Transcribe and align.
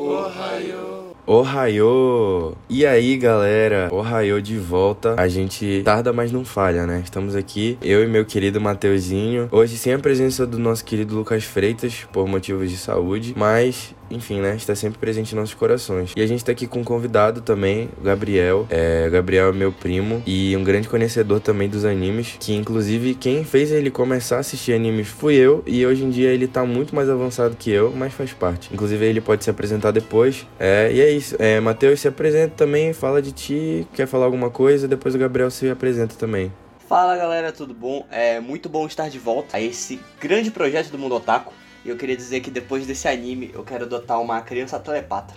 Ohio! 0.00 1.14
Ohio! 1.26 2.56
E 2.70 2.86
aí, 2.86 3.18
galera? 3.18 3.90
Ohio 3.92 4.40
de 4.40 4.56
volta. 4.56 5.14
A 5.18 5.28
gente 5.28 5.82
tarda, 5.84 6.10
mas 6.10 6.32
não 6.32 6.42
falha, 6.42 6.86
né? 6.86 7.02
Estamos 7.04 7.36
aqui, 7.36 7.76
eu 7.82 8.02
e 8.02 8.06
meu 8.06 8.24
querido 8.24 8.58
Mateuzinho. 8.62 9.46
Hoje 9.52 9.76
sem 9.76 9.92
a 9.92 9.98
presença 9.98 10.46
do 10.46 10.58
nosso 10.58 10.86
querido 10.86 11.14
Lucas 11.14 11.44
Freitas, 11.44 12.06
por 12.10 12.26
motivos 12.26 12.70
de 12.70 12.78
saúde, 12.78 13.34
mas 13.36 13.94
enfim, 14.10 14.40
né, 14.40 14.56
está 14.56 14.74
sempre 14.74 14.98
presente 14.98 15.32
em 15.32 15.36
nossos 15.36 15.54
corações. 15.54 16.12
E 16.16 16.22
a 16.22 16.26
gente 16.26 16.44
tá 16.44 16.52
aqui 16.52 16.66
com 16.66 16.80
um 16.80 16.84
convidado 16.84 17.40
também, 17.40 17.88
o 17.98 18.02
Gabriel. 18.02 18.66
É, 18.70 19.04
o 19.06 19.10
Gabriel 19.10 19.50
é 19.50 19.52
meu 19.52 19.72
primo 19.72 20.22
e 20.26 20.56
um 20.56 20.64
grande 20.64 20.88
conhecedor 20.88 21.40
também 21.40 21.68
dos 21.68 21.84
animes, 21.84 22.36
que 22.38 22.54
inclusive 22.54 23.14
quem 23.14 23.44
fez 23.44 23.70
ele 23.70 23.90
começar 23.90 24.36
a 24.36 24.40
assistir 24.40 24.72
animes 24.72 25.08
fui 25.08 25.34
eu, 25.34 25.62
e 25.66 25.84
hoje 25.86 26.04
em 26.04 26.10
dia 26.10 26.30
ele 26.30 26.46
tá 26.46 26.64
muito 26.64 26.94
mais 26.94 27.08
avançado 27.08 27.56
que 27.56 27.70
eu, 27.70 27.92
mas 27.94 28.12
faz 28.12 28.32
parte. 28.32 28.68
Inclusive 28.72 29.04
ele 29.04 29.20
pode 29.20 29.44
se 29.44 29.50
apresentar 29.50 29.90
depois. 29.90 30.46
É, 30.58 30.90
e 30.92 31.00
é 31.00 31.10
isso. 31.10 31.36
É, 31.38 31.60
Matheus, 31.60 32.00
se 32.00 32.08
apresenta 32.08 32.54
também, 32.56 32.92
fala 32.92 33.20
de 33.20 33.32
ti, 33.32 33.86
quer 33.94 34.06
falar 34.06 34.24
alguma 34.24 34.50
coisa, 34.50 34.88
depois 34.88 35.14
o 35.14 35.18
Gabriel 35.18 35.50
se 35.50 35.68
apresenta 35.68 36.14
também. 36.14 36.52
Fala 36.88 37.16
galera, 37.16 37.52
tudo 37.52 37.72
bom? 37.72 38.04
É 38.10 38.40
muito 38.40 38.68
bom 38.68 38.84
estar 38.84 39.08
de 39.08 39.16
volta 39.16 39.58
a 39.58 39.60
esse 39.60 40.00
grande 40.20 40.50
projeto 40.50 40.90
do 40.90 40.98
Mundo 40.98 41.14
Otaku. 41.14 41.52
E 41.84 41.88
eu 41.88 41.96
queria 41.96 42.16
dizer 42.16 42.40
que 42.40 42.50
depois 42.50 42.86
desse 42.86 43.08
anime 43.08 43.50
eu 43.54 43.62
quero 43.62 43.84
adotar 43.84 44.20
uma 44.20 44.40
criança 44.40 44.78
telepata. 44.78 45.34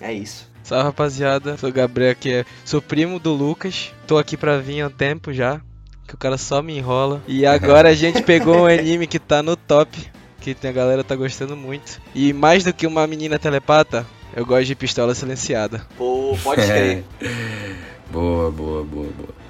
É 0.00 0.12
isso. 0.12 0.50
Salve 0.62 0.84
rapaziada, 0.86 1.56
sou 1.58 1.68
o 1.68 1.72
Gabriel 1.72 2.12
aqui, 2.12 2.32
é, 2.32 2.44
sou 2.64 2.80
primo 2.80 3.18
do 3.18 3.32
Lucas. 3.32 3.92
Tô 4.06 4.16
aqui 4.16 4.36
pra 4.36 4.58
vir 4.58 4.80
há 4.80 4.86
um 4.86 4.90
tempo 4.90 5.32
já, 5.32 5.60
que 6.08 6.14
o 6.14 6.18
cara 6.18 6.38
só 6.38 6.62
me 6.62 6.76
enrola. 6.76 7.22
E 7.28 7.44
agora 7.46 7.90
a 7.90 7.94
gente 7.94 8.22
pegou 8.22 8.62
um 8.62 8.66
anime 8.66 9.06
que 9.06 9.18
tá 9.18 9.42
no 9.42 9.56
top, 9.56 10.10
que 10.40 10.56
a 10.66 10.72
galera 10.72 11.04
tá 11.04 11.14
gostando 11.14 11.54
muito. 11.54 12.00
E 12.14 12.32
mais 12.32 12.64
do 12.64 12.72
que 12.72 12.86
uma 12.86 13.06
menina 13.06 13.38
telepata, 13.38 14.06
eu 14.34 14.44
gosto 14.44 14.66
de 14.66 14.74
pistola 14.74 15.14
silenciada. 15.14 15.86
Pô, 15.96 16.36
pode 16.42 16.62
ser. 16.62 17.04
boa, 18.10 18.50
boa, 18.50 18.82
boa, 18.82 19.08
boa. 19.16 19.43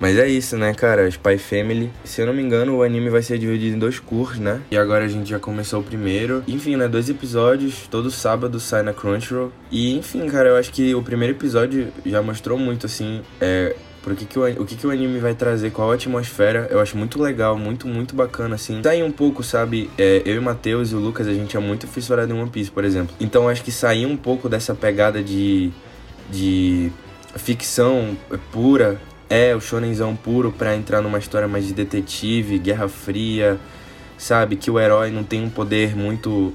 Mas 0.00 0.16
é 0.16 0.28
isso, 0.28 0.56
né, 0.56 0.72
cara? 0.74 1.08
Spy 1.08 1.38
Family. 1.38 1.90
Se 2.04 2.20
eu 2.20 2.26
não 2.26 2.34
me 2.34 2.42
engano, 2.42 2.76
o 2.76 2.82
anime 2.82 3.10
vai 3.10 3.22
ser 3.22 3.38
dividido 3.38 3.76
em 3.76 3.78
dois 3.78 3.98
cursos, 3.98 4.38
né? 4.38 4.60
E 4.70 4.76
agora 4.76 5.04
a 5.04 5.08
gente 5.08 5.28
já 5.28 5.38
começou 5.38 5.80
o 5.80 5.84
primeiro. 5.84 6.42
Enfim, 6.46 6.76
né? 6.76 6.86
Dois 6.86 7.08
episódios. 7.08 7.88
Todo 7.90 8.10
sábado 8.10 8.60
sai 8.60 8.82
na 8.82 8.92
Crunchyroll. 8.92 9.52
E, 9.70 9.96
enfim, 9.96 10.26
cara, 10.28 10.50
eu 10.50 10.56
acho 10.56 10.72
que 10.72 10.94
o 10.94 11.02
primeiro 11.02 11.34
episódio 11.34 11.88
já 12.06 12.22
mostrou 12.22 12.58
muito, 12.58 12.86
assim, 12.86 13.22
é, 13.40 13.74
por 14.02 14.14
que 14.14 14.24
que 14.24 14.38
o, 14.38 14.62
o 14.62 14.64
que, 14.64 14.76
que 14.76 14.86
o 14.86 14.90
anime 14.90 15.18
vai 15.18 15.34
trazer, 15.34 15.70
qual 15.70 15.90
a 15.90 15.94
atmosfera, 15.94 16.68
eu 16.70 16.80
acho 16.80 16.96
muito 16.96 17.20
legal, 17.20 17.58
muito, 17.58 17.86
muito 17.86 18.14
bacana, 18.14 18.54
assim. 18.54 18.82
Sair 18.82 19.02
um 19.02 19.12
pouco, 19.12 19.42
sabe, 19.42 19.90
é, 19.98 20.22
eu 20.24 20.36
e 20.36 20.38
o 20.38 20.42
Matheus 20.42 20.92
e 20.92 20.94
o 20.94 20.98
Lucas, 20.98 21.26
a 21.26 21.34
gente 21.34 21.56
é 21.56 21.60
muito 21.60 21.86
fissurado 21.86 22.32
em 22.32 22.40
One 22.40 22.50
Piece, 22.50 22.70
por 22.70 22.84
exemplo. 22.84 23.14
Então 23.20 23.48
acho 23.48 23.62
que 23.62 23.72
sair 23.72 24.06
um 24.06 24.16
pouco 24.16 24.48
dessa 24.48 24.74
pegada 24.74 25.22
de, 25.22 25.70
de 26.30 26.90
ficção 27.36 28.16
pura 28.50 28.98
é 29.28 29.54
o 29.54 29.60
shonenzão 29.60 30.16
puro 30.16 30.52
para 30.52 30.74
entrar 30.74 31.02
numa 31.02 31.18
história 31.18 31.46
mais 31.46 31.66
de 31.66 31.74
detetive, 31.74 32.58
guerra 32.58 32.88
fria, 32.88 33.58
sabe? 34.16 34.56
Que 34.56 34.70
o 34.70 34.78
herói 34.78 35.10
não 35.10 35.22
tem 35.22 35.42
um 35.42 35.50
poder 35.50 35.94
muito, 35.94 36.52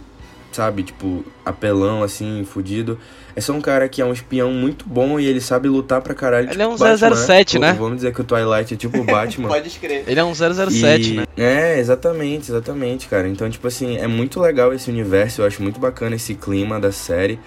sabe, 0.52 0.84
tipo, 0.84 1.24
apelão, 1.46 2.04
assim, 2.04 2.46
fudido. 2.46 2.98
É 3.36 3.42
só 3.42 3.54
um 3.54 3.62
cara 3.62 3.90
que 3.90 4.00
é 4.02 4.06
um 4.06 4.14
espião 4.14 4.52
muito 4.52 4.86
bom 4.88 5.20
e 5.20 5.26
ele 5.26 5.42
sabe 5.42 5.68
lutar 5.68 6.02
pra 6.02 6.14
caralho. 6.14 6.46
Ele 6.46 6.52
tipo 6.52 6.62
é 6.62 6.68
um 6.68 6.78
Batman, 6.78 7.16
007, 7.16 7.60
né? 7.60 7.72
né? 7.72 7.78
Vamos 7.78 7.96
dizer 7.98 8.14
que 8.14 8.22
o 8.22 8.24
Twilight 8.24 8.74
é 8.74 8.78
tipo 8.78 9.00
o 9.00 9.04
Batman. 9.06 9.48
Pode 9.48 9.68
escrever. 9.68 10.04
Ele 10.08 10.20
é 10.20 10.24
um 10.24 10.34
007, 10.34 11.14
e... 11.14 11.16
né? 11.18 11.26
É, 11.36 11.80
exatamente, 11.80 12.52
exatamente, 12.52 13.08
cara. 13.08 13.28
Então, 13.28 13.50
tipo 13.50 13.68
assim, 13.68 13.98
é 13.98 14.08
muito 14.08 14.40
legal 14.40 14.72
esse 14.72 14.90
universo, 14.90 15.42
eu 15.42 15.48
acho 15.48 15.64
muito 15.64 15.80
bacana 15.80 16.16
esse 16.16 16.36
clima 16.36 16.80
da 16.80 16.92
série. 16.92 17.40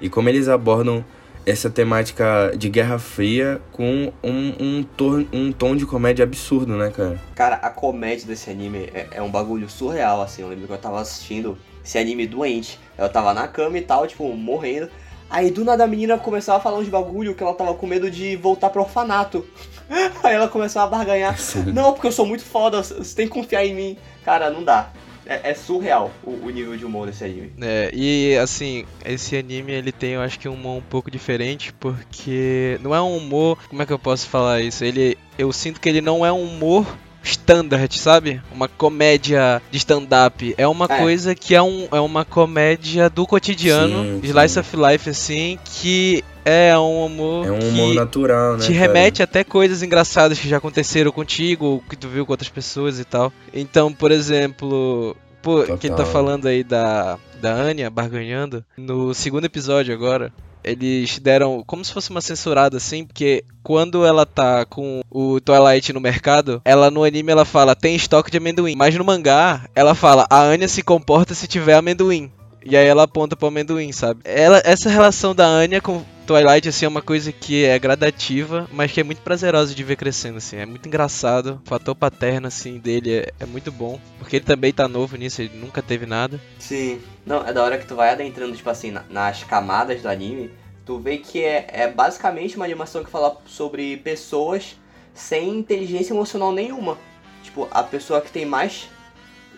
E 0.00 0.08
como 0.08 0.28
eles 0.28 0.48
abordam 0.48 1.04
essa 1.48 1.70
temática 1.70 2.52
de 2.56 2.68
Guerra 2.68 2.98
Fria 2.98 3.60
com 3.72 4.12
um, 4.22 4.54
um, 4.60 4.82
tom, 4.82 5.24
um 5.32 5.50
tom 5.50 5.74
de 5.74 5.86
comédia 5.86 6.22
absurdo, 6.22 6.76
né, 6.76 6.90
cara? 6.90 7.18
Cara, 7.34 7.56
a 7.56 7.70
comédia 7.70 8.26
desse 8.26 8.50
anime 8.50 8.90
é, 8.92 9.08
é, 9.12 9.22
um 9.22 9.30
bagulho 9.30 9.68
surreal, 9.68 10.20
assim. 10.20 10.42
Eu 10.42 10.48
lembro 10.48 10.66
que 10.66 10.72
eu 10.72 10.78
tava 10.78 11.00
assistindo 11.00 11.56
esse 11.84 11.98
anime 11.98 12.26
doente. 12.26 12.78
Eu 12.98 13.08
tava 13.08 13.32
na 13.32 13.48
cama 13.48 13.78
e 13.78 13.82
tal, 13.82 14.06
tipo, 14.06 14.28
morrendo. 14.34 14.90
Aí 15.30 15.50
do 15.50 15.64
nada 15.64 15.84
a 15.84 15.86
menina 15.86 16.18
começava 16.18 16.58
a 16.58 16.60
falar 16.60 16.78
uns 16.78 16.88
bagulho 16.88 17.34
que 17.34 17.42
ela 17.42 17.54
tava 17.54 17.74
com 17.74 17.86
medo 17.86 18.10
de 18.10 18.36
voltar 18.36 18.70
pro 18.70 18.82
orfanato. 18.82 19.46
Aí 20.22 20.34
ela 20.34 20.48
começava 20.48 20.86
a 20.86 20.98
barganhar. 20.98 21.36
Não, 21.72 21.92
porque 21.92 22.06
eu 22.06 22.12
sou 22.12 22.26
muito 22.26 22.44
foda, 22.44 22.82
você 22.82 23.14
tem 23.14 23.26
que 23.26 23.32
confiar 23.32 23.64
em 23.64 23.74
mim. 23.74 23.98
Cara, 24.24 24.50
não 24.50 24.62
dá 24.62 24.90
é, 25.28 25.50
é 25.50 25.54
surreal 25.54 26.10
o, 26.24 26.30
o, 26.30 26.50
nível 26.50 26.76
de 26.76 26.84
humor 26.84 27.06
desse 27.06 27.22
anime. 27.22 27.52
É, 27.60 27.90
e 27.92 28.36
assim, 28.38 28.84
esse 29.04 29.36
anime 29.36 29.72
ele 29.72 29.92
tem, 29.92 30.12
eu 30.12 30.22
acho 30.22 30.38
que 30.38 30.48
um 30.48 30.54
humor 30.54 30.78
um 30.78 30.82
pouco 30.82 31.10
diferente, 31.10 31.72
porque 31.74 32.80
não 32.82 32.94
é 32.94 33.00
um 33.00 33.16
humor, 33.16 33.58
como 33.68 33.82
é 33.82 33.86
que 33.86 33.92
eu 33.92 33.98
posso 33.98 34.26
falar 34.26 34.62
isso? 34.62 34.82
Ele, 34.84 35.18
eu 35.38 35.52
sinto 35.52 35.80
que 35.80 35.88
ele 35.88 36.00
não 36.00 36.24
é 36.24 36.32
um 36.32 36.42
humor 36.42 36.86
standard, 37.22 37.98
sabe? 37.98 38.40
Uma 38.50 38.68
comédia 38.68 39.60
de 39.70 39.76
stand-up. 39.78 40.54
É 40.56 40.66
uma 40.66 40.86
é. 40.86 40.98
coisa 40.98 41.34
que 41.34 41.54
é, 41.54 41.62
um, 41.62 41.86
é 41.92 42.00
uma 42.00 42.24
comédia 42.24 43.10
do 43.10 43.26
cotidiano, 43.26 44.20
sim, 44.20 44.20
slice 44.24 44.54
sim. 44.54 44.60
of 44.60 44.76
life, 44.76 45.10
assim, 45.10 45.58
que 45.64 46.24
é 46.48 46.78
um 46.78 47.04
humor. 47.04 47.46
É 47.46 47.50
um 47.50 47.58
humor 47.58 47.94
natural, 47.94 48.56
né? 48.56 48.64
Te 48.64 48.72
remete 48.72 49.22
até 49.22 49.44
coisas 49.44 49.82
engraçadas 49.82 50.38
que 50.38 50.48
já 50.48 50.56
aconteceram 50.56 51.12
contigo, 51.12 51.82
que 51.88 51.96
tu 51.96 52.08
viu 52.08 52.24
com 52.24 52.32
outras 52.32 52.48
pessoas 52.48 52.98
e 52.98 53.04
tal. 53.04 53.32
Então, 53.52 53.92
por 53.92 54.10
exemplo. 54.10 55.16
Pô, 55.42 55.62
quem 55.78 55.92
tá 55.92 56.04
falando 56.04 56.46
aí 56.46 56.64
da, 56.64 57.16
da 57.40 57.52
Anya 57.52 57.88
barganhando, 57.88 58.64
no 58.76 59.14
segundo 59.14 59.44
episódio 59.44 59.94
agora, 59.94 60.32
eles 60.64 61.18
deram 61.20 61.62
como 61.64 61.84
se 61.84 61.92
fosse 61.92 62.10
uma 62.10 62.20
censurada 62.20 62.76
assim, 62.76 63.04
porque 63.04 63.44
quando 63.62 64.04
ela 64.04 64.26
tá 64.26 64.64
com 64.64 65.00
o 65.08 65.40
Twilight 65.40 65.92
no 65.92 66.00
mercado, 66.00 66.60
ela 66.64 66.90
no 66.90 67.04
anime 67.04 67.30
ela 67.30 67.44
fala 67.44 67.76
tem 67.76 67.94
estoque 67.94 68.32
de 68.32 68.38
amendoim, 68.38 68.74
mas 68.76 68.96
no 68.96 69.04
mangá 69.04 69.66
ela 69.74 69.94
fala 69.94 70.26
a 70.28 70.42
Anya 70.42 70.66
se 70.66 70.82
comporta 70.82 71.34
se 71.34 71.46
tiver 71.46 71.74
amendoim. 71.74 72.30
E 72.64 72.76
aí 72.76 72.86
ela 72.86 73.04
aponta 73.04 73.36
pro 73.36 73.48
amendoim, 73.48 73.92
sabe? 73.92 74.20
Ela, 74.24 74.60
essa 74.64 74.90
relação 74.90 75.34
da 75.34 75.46
Anya 75.46 75.80
com 75.80 76.04
Twilight, 76.28 76.68
assim, 76.68 76.84
é 76.84 76.88
uma 76.88 77.00
coisa 77.00 77.32
que 77.32 77.64
é 77.64 77.78
gradativa, 77.78 78.68
mas 78.70 78.92
que 78.92 79.00
é 79.00 79.02
muito 79.02 79.22
prazerosa 79.22 79.74
de 79.74 79.82
ver 79.82 79.96
crescendo, 79.96 80.36
assim. 80.36 80.56
É 80.56 80.66
muito 80.66 80.86
engraçado. 80.86 81.58
O 81.64 81.66
fator 81.66 81.94
paterno, 81.94 82.48
assim, 82.48 82.78
dele 82.78 83.20
é, 83.20 83.32
é 83.40 83.46
muito 83.46 83.72
bom. 83.72 83.98
Porque 84.18 84.36
ele 84.36 84.44
também 84.44 84.70
tá 84.70 84.86
novo 84.86 85.16
nisso, 85.16 85.40
ele 85.40 85.56
nunca 85.56 85.80
teve 85.80 86.04
nada. 86.04 86.38
Sim. 86.58 87.00
Não, 87.24 87.46
é 87.46 87.50
da 87.50 87.64
hora 87.64 87.78
que 87.78 87.86
tu 87.86 87.96
vai 87.96 88.10
adentrando, 88.10 88.54
tipo 88.54 88.68
assim, 88.68 88.94
nas 89.08 89.42
camadas 89.42 90.02
do 90.02 90.08
anime. 90.10 90.50
Tu 90.84 90.98
vê 90.98 91.16
que 91.16 91.42
é, 91.42 91.66
é 91.66 91.88
basicamente 91.88 92.56
uma 92.56 92.66
animação 92.66 93.02
que 93.02 93.10
fala 93.10 93.34
sobre 93.46 93.96
pessoas 93.96 94.76
sem 95.14 95.48
inteligência 95.48 96.12
emocional 96.12 96.52
nenhuma. 96.52 96.98
Tipo, 97.42 97.66
a 97.70 97.82
pessoa 97.82 98.20
que 98.20 98.30
tem 98.30 98.44
mais 98.44 98.90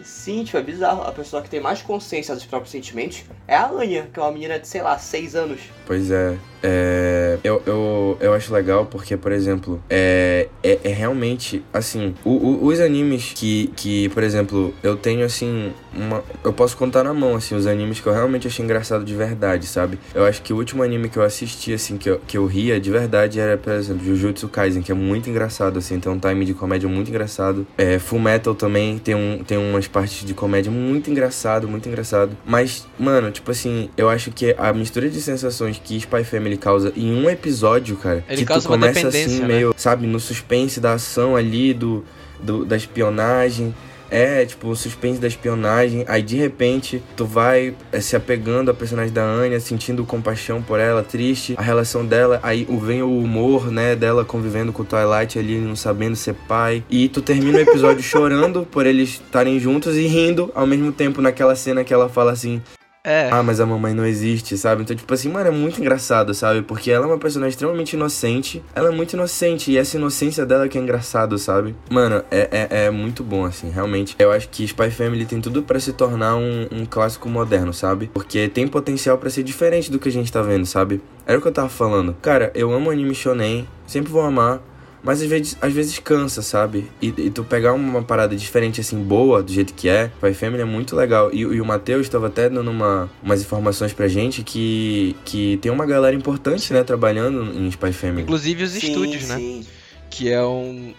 Sim, 0.02 0.44
tipo, 0.44 0.56
é 0.56 0.62
bizarro. 0.62 1.02
A 1.02 1.12
pessoa 1.12 1.42
que 1.42 1.50
tem 1.50 1.60
mais 1.60 1.82
consciência 1.82 2.34
dos 2.34 2.44
próprios 2.44 2.70
sentimentos 2.70 3.24
é 3.46 3.54
a 3.54 3.68
Anya, 3.68 4.08
que 4.12 4.18
é 4.18 4.22
uma 4.22 4.32
menina 4.32 4.58
de, 4.58 4.66
sei 4.66 4.82
lá, 4.82 4.98
6 4.98 5.36
anos. 5.36 5.60
Pois 5.90 6.08
é. 6.08 6.38
É, 6.62 7.38
eu, 7.42 7.62
eu, 7.66 8.18
eu 8.20 8.34
acho 8.34 8.52
legal 8.52 8.86
porque, 8.86 9.16
por 9.16 9.32
exemplo, 9.32 9.82
é, 9.88 10.48
é, 10.62 10.78
é 10.84 10.92
realmente, 10.92 11.64
assim, 11.72 12.14
o, 12.24 12.30
o, 12.30 12.66
os 12.66 12.80
animes 12.80 13.32
que, 13.34 13.72
que, 13.76 14.08
por 14.10 14.22
exemplo, 14.22 14.74
eu 14.82 14.96
tenho, 14.96 15.24
assim, 15.24 15.72
uma... 15.94 16.22
Eu 16.44 16.52
posso 16.52 16.76
contar 16.76 17.02
na 17.02 17.14
mão, 17.14 17.34
assim, 17.34 17.54
os 17.54 17.66
animes 17.66 18.00
que 18.00 18.06
eu 18.06 18.12
realmente 18.12 18.46
achei 18.46 18.64
engraçado 18.64 19.04
de 19.04 19.14
verdade, 19.14 19.66
sabe? 19.66 19.98
Eu 20.14 20.24
acho 20.24 20.42
que 20.42 20.52
o 20.52 20.56
último 20.56 20.82
anime 20.82 21.08
que 21.08 21.16
eu 21.16 21.22
assisti, 21.22 21.72
assim, 21.72 21.96
que 21.96 22.10
eu, 22.10 22.20
que 22.26 22.36
eu 22.36 22.46
ria 22.46 22.78
de 22.78 22.90
verdade 22.90 23.40
era, 23.40 23.56
por 23.56 23.72
exemplo, 23.72 24.04
Jujutsu 24.04 24.48
Kaisen, 24.48 24.82
que 24.82 24.92
é 24.92 24.94
muito 24.94 25.30
engraçado, 25.30 25.78
assim, 25.78 25.98
tem 25.98 26.12
um 26.12 26.18
time 26.18 26.44
de 26.44 26.54
comédia 26.54 26.88
muito 26.88 27.08
engraçado. 27.08 27.66
É, 27.78 27.98
Full 27.98 28.20
Metal 28.20 28.54
também 28.54 28.98
tem, 28.98 29.14
um, 29.14 29.42
tem 29.42 29.56
umas 29.56 29.88
partes 29.88 30.24
de 30.24 30.34
comédia 30.34 30.70
muito 30.70 31.10
engraçado, 31.10 31.66
muito 31.66 31.88
engraçado. 31.88 32.36
Mas, 32.44 32.86
mano, 32.98 33.30
tipo 33.30 33.50
assim, 33.50 33.88
eu 33.96 34.08
acho 34.08 34.30
que 34.30 34.54
a 34.58 34.72
mistura 34.72 35.08
de 35.08 35.20
sensações 35.20 35.79
que 35.84 35.96
Spy 35.96 36.24
Family 36.24 36.56
causa 36.56 36.92
em 36.96 37.12
um 37.12 37.28
episódio, 37.28 37.96
cara. 37.96 38.24
Ele 38.28 38.44
que 38.44 38.52
tu 38.52 38.68
começa 38.68 39.08
assim, 39.08 39.40
né? 39.40 39.46
meio, 39.46 39.74
sabe, 39.76 40.06
no 40.06 40.20
suspense 40.20 40.80
da 40.80 40.94
ação 40.94 41.36
ali, 41.36 41.74
do, 41.74 42.04
do 42.40 42.64
da 42.64 42.76
espionagem. 42.76 43.74
É, 44.10 44.44
tipo, 44.44 44.68
o 44.68 44.76
suspense 44.76 45.20
da 45.20 45.28
espionagem. 45.28 46.04
Aí 46.08 46.20
de 46.20 46.36
repente 46.36 47.00
tu 47.16 47.24
vai 47.24 47.74
é, 47.92 48.00
se 48.00 48.16
apegando 48.16 48.70
à 48.70 48.74
personagem 48.74 49.12
da 49.12 49.22
Anya, 49.22 49.60
sentindo 49.60 50.04
compaixão 50.04 50.60
por 50.60 50.80
ela, 50.80 51.02
triste, 51.02 51.54
a 51.56 51.62
relação 51.62 52.04
dela. 52.04 52.40
Aí 52.42 52.66
vem 52.82 53.02
o 53.02 53.18
humor, 53.18 53.70
né, 53.70 53.94
dela 53.94 54.24
convivendo 54.24 54.72
com 54.72 54.82
o 54.82 54.84
Twilight 54.84 55.38
ali, 55.38 55.58
não 55.58 55.76
sabendo 55.76 56.16
ser 56.16 56.34
pai. 56.34 56.82
E 56.90 57.08
tu 57.08 57.22
termina 57.22 57.58
o 57.58 57.60
episódio 57.60 58.02
chorando 58.02 58.66
por 58.68 58.84
eles 58.84 59.10
estarem 59.10 59.60
juntos 59.60 59.96
e 59.96 60.06
rindo 60.06 60.50
ao 60.54 60.66
mesmo 60.66 60.90
tempo 60.90 61.22
naquela 61.22 61.54
cena 61.54 61.84
que 61.84 61.94
ela 61.94 62.08
fala 62.08 62.32
assim: 62.32 62.60
É. 63.02 63.30
Ah, 63.30 63.42
mas 63.42 63.60
a 63.60 63.66
mamãe 63.66 63.94
não 63.94 64.04
existe, 64.04 64.56
sabe? 64.58 64.82
Então, 64.82 64.94
tipo 64.94 65.12
assim, 65.12 65.30
mano, 65.30 65.48
é 65.48 65.50
muito 65.50 65.80
engraçado, 65.80 66.34
sabe? 66.34 66.62
Porque 66.62 66.90
ela 66.90 67.06
é 67.06 67.08
uma 67.08 67.18
personagem 67.18 67.50
extremamente 67.50 67.94
inocente. 67.94 68.62
Ela 68.74 68.88
é 68.88 68.92
muito 68.92 69.14
inocente. 69.14 69.70
E 69.70 69.78
essa 69.78 69.96
inocência 69.96 70.44
dela 70.44 70.68
que 70.68 70.76
é 70.76 70.80
engraçado, 70.80 71.38
sabe? 71.38 71.74
Mano, 71.90 72.22
é, 72.30 72.68
é, 72.70 72.84
é 72.86 72.90
muito 72.90 73.24
bom, 73.24 73.44
assim, 73.44 73.70
realmente. 73.70 74.16
Eu 74.18 74.30
acho 74.30 74.48
que 74.48 74.64
Spy 74.64 74.90
Family 74.90 75.24
tem 75.24 75.40
tudo 75.40 75.62
para 75.62 75.80
se 75.80 75.92
tornar 75.92 76.36
um, 76.36 76.68
um 76.70 76.84
clássico 76.84 77.28
moderno, 77.28 77.72
sabe? 77.72 78.10
Porque 78.12 78.48
tem 78.48 78.68
potencial 78.68 79.16
para 79.16 79.30
ser 79.30 79.42
diferente 79.42 79.90
do 79.90 79.98
que 79.98 80.08
a 80.08 80.12
gente 80.12 80.30
tá 80.30 80.42
vendo, 80.42 80.66
sabe? 80.66 81.00
Era 81.26 81.38
o 81.38 81.42
que 81.42 81.48
eu 81.48 81.52
tava 81.52 81.68
falando. 81.68 82.14
Cara, 82.20 82.50
eu 82.54 82.72
amo 82.72 82.90
anime 82.90 83.14
shonen, 83.14 83.66
sempre 83.86 84.12
vou 84.12 84.22
amar. 84.22 84.60
Mas 85.02 85.22
às 85.22 85.28
vezes, 85.28 85.56
às 85.60 85.72
vezes 85.72 85.98
cansa, 85.98 86.42
sabe? 86.42 86.90
E, 87.00 87.08
e, 87.08 87.30
tu 87.30 87.42
pegar 87.42 87.72
uma 87.72 88.02
parada 88.02 88.36
diferente, 88.36 88.80
assim, 88.80 89.02
boa, 89.02 89.42
do 89.42 89.52
jeito 89.52 89.72
que 89.74 89.88
é, 89.88 90.10
Spy 90.16 90.34
Family 90.34 90.62
é 90.62 90.64
muito 90.66 90.94
legal. 90.94 91.32
E, 91.32 91.40
e 91.40 91.60
o 91.60 91.64
Matheus 91.64 92.02
estava 92.02 92.26
até 92.26 92.48
dando 92.48 92.70
uma, 92.70 93.10
umas 93.22 93.40
informações 93.40 93.92
pra 93.92 94.08
gente 94.08 94.42
que, 94.42 95.16
que 95.24 95.58
tem 95.62 95.72
uma 95.72 95.86
galera 95.86 96.14
importante, 96.14 96.72
né, 96.72 96.82
trabalhando 96.84 97.42
em 97.58 97.68
Spy 97.68 97.92
Family. 97.92 98.22
Inclusive 98.22 98.64
os 98.64 98.72
Sim, 98.72 98.88
estúdios, 98.88 99.28
né? 99.28 99.36
sim. 99.36 99.66
Que 100.10 100.30
é 100.30 100.42
um, 100.42 100.92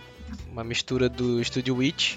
uma 0.52 0.64
mistura 0.64 1.08
do 1.08 1.42
estúdio 1.42 1.76
Witch 1.76 2.16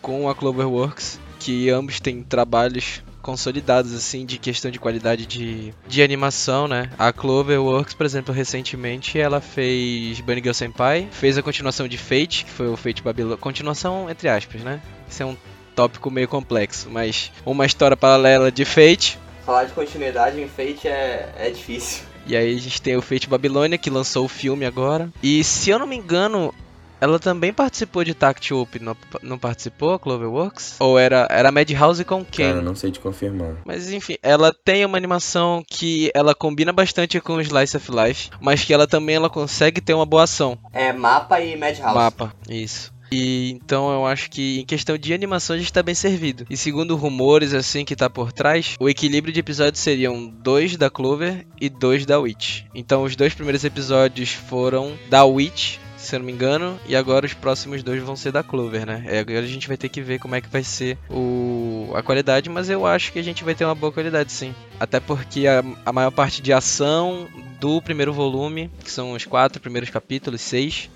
com 0.00 0.28
a 0.28 0.34
Cloverworks, 0.34 1.18
que 1.38 1.70
ambos 1.70 2.00
têm 2.00 2.22
trabalhos 2.22 3.02
consolidados, 3.22 3.94
assim, 3.94 4.26
de 4.26 4.38
questão 4.38 4.70
de 4.70 4.78
qualidade 4.78 5.24
de, 5.24 5.72
de 5.86 6.02
animação, 6.02 6.66
né? 6.68 6.90
A 6.98 7.12
Cloverworks, 7.12 7.94
por 7.94 8.04
exemplo, 8.04 8.34
recentemente 8.34 9.18
ela 9.18 9.40
fez 9.40 10.20
Bunny 10.20 10.40
Girl 10.40 10.52
Senpai, 10.52 11.08
fez 11.10 11.38
a 11.38 11.42
continuação 11.42 11.88
de 11.88 11.96
Fate, 11.96 12.44
que 12.44 12.50
foi 12.50 12.68
o 12.68 12.76
Fate 12.76 13.02
Babylon... 13.02 13.36
Continuação, 13.36 14.10
entre 14.10 14.28
aspas, 14.28 14.62
né? 14.62 14.80
Isso 15.08 15.22
é 15.22 15.26
um 15.26 15.36
tópico 15.74 16.10
meio 16.10 16.28
complexo, 16.28 16.90
mas 16.90 17.32
uma 17.46 17.64
história 17.64 17.96
paralela 17.96 18.50
de 18.50 18.64
Fate. 18.64 19.18
Falar 19.46 19.64
de 19.64 19.72
continuidade 19.72 20.40
em 20.40 20.48
Fate 20.48 20.88
é, 20.88 21.32
é 21.38 21.50
difícil. 21.50 22.04
E 22.26 22.36
aí 22.36 22.54
a 22.54 22.60
gente 22.60 22.80
tem 22.80 22.96
o 22.96 23.02
Fate 23.02 23.28
Babilônia, 23.28 23.78
que 23.78 23.90
lançou 23.90 24.24
o 24.24 24.28
filme 24.28 24.64
agora. 24.64 25.10
E 25.22 25.42
se 25.42 25.70
eu 25.70 25.78
não 25.78 25.86
me 25.86 25.96
engano, 25.96 26.54
ela 27.02 27.18
também 27.18 27.52
participou 27.52 28.04
de 28.04 28.14
Tact 28.14 28.54
Up, 28.54 28.78
não, 28.78 28.96
não 29.24 29.36
participou, 29.36 29.98
Cloverworks? 29.98 30.76
Ou 30.78 30.96
era, 30.96 31.26
era 31.28 31.50
Madhouse 31.50 32.04
com 32.04 32.24
quem? 32.24 32.50
Cara, 32.50 32.62
não 32.62 32.76
sei 32.76 32.92
te 32.92 33.00
confirmar. 33.00 33.56
Mas 33.64 33.92
enfim, 33.92 34.14
ela 34.22 34.54
tem 34.64 34.86
uma 34.86 34.96
animação 34.96 35.64
que 35.66 36.12
ela 36.14 36.32
combina 36.32 36.72
bastante 36.72 37.20
com 37.20 37.40
Slice 37.40 37.76
of 37.76 37.90
Life, 37.90 38.30
mas 38.40 38.62
que 38.62 38.72
ela 38.72 38.86
também 38.86 39.16
ela 39.16 39.28
consegue 39.28 39.80
ter 39.80 39.94
uma 39.94 40.06
boa 40.06 40.22
ação. 40.22 40.56
É 40.72 40.92
Mapa 40.92 41.40
e 41.40 41.56
Madhouse. 41.56 41.92
Mapa, 41.92 42.32
isso. 42.48 42.92
E 43.10 43.50
então 43.50 43.92
eu 43.92 44.06
acho 44.06 44.30
que 44.30 44.60
em 44.60 44.64
questão 44.64 44.96
de 44.96 45.12
animação 45.12 45.56
a 45.56 45.58
gente 45.58 45.72
tá 45.72 45.82
bem 45.82 45.96
servido. 45.96 46.46
E 46.48 46.56
segundo 46.56 46.96
rumores 46.96 47.52
assim 47.52 47.84
que 47.84 47.96
tá 47.96 48.08
por 48.08 48.32
trás, 48.32 48.76
o 48.78 48.88
equilíbrio 48.88 49.34
de 49.34 49.40
episódios 49.40 49.82
seriam 49.82 50.26
dois 50.26 50.76
da 50.76 50.88
Clover 50.88 51.44
e 51.60 51.68
dois 51.68 52.06
da 52.06 52.18
Witch. 52.18 52.62
Então 52.72 53.02
os 53.02 53.14
dois 53.14 53.34
primeiros 53.34 53.64
episódios 53.64 54.30
foram 54.30 54.96
da 55.10 55.24
Witch, 55.24 55.78
se 56.02 56.16
eu 56.16 56.18
não 56.18 56.26
me 56.26 56.32
engano, 56.32 56.78
e 56.86 56.96
agora 56.96 57.24
os 57.24 57.32
próximos 57.32 57.82
dois 57.82 58.02
vão 58.02 58.16
ser 58.16 58.32
da 58.32 58.42
Clover, 58.42 58.84
né? 58.84 59.04
É, 59.06 59.20
agora 59.20 59.40
a 59.40 59.46
gente 59.46 59.68
vai 59.68 59.76
ter 59.76 59.88
que 59.88 60.00
ver 60.00 60.18
como 60.18 60.34
é 60.34 60.40
que 60.40 60.48
vai 60.48 60.64
ser 60.64 60.98
o, 61.08 61.92
a 61.94 62.02
qualidade, 62.02 62.50
mas 62.50 62.68
eu 62.68 62.84
acho 62.84 63.12
que 63.12 63.18
a 63.18 63.22
gente 63.22 63.44
vai 63.44 63.54
ter 63.54 63.64
uma 63.64 63.74
boa 63.74 63.92
qualidade 63.92 64.32
sim. 64.32 64.52
Até 64.80 64.98
porque 64.98 65.46
a, 65.46 65.62
a 65.86 65.92
maior 65.92 66.10
parte 66.10 66.42
de 66.42 66.52
ação 66.52 67.28
do 67.60 67.80
primeiro 67.80 68.12
volume, 68.12 68.68
que 68.82 68.90
são 68.90 69.12
os 69.12 69.24
quatro 69.24 69.60
primeiros 69.60 69.90
capítulos, 69.90 70.40
seis, 70.40 70.90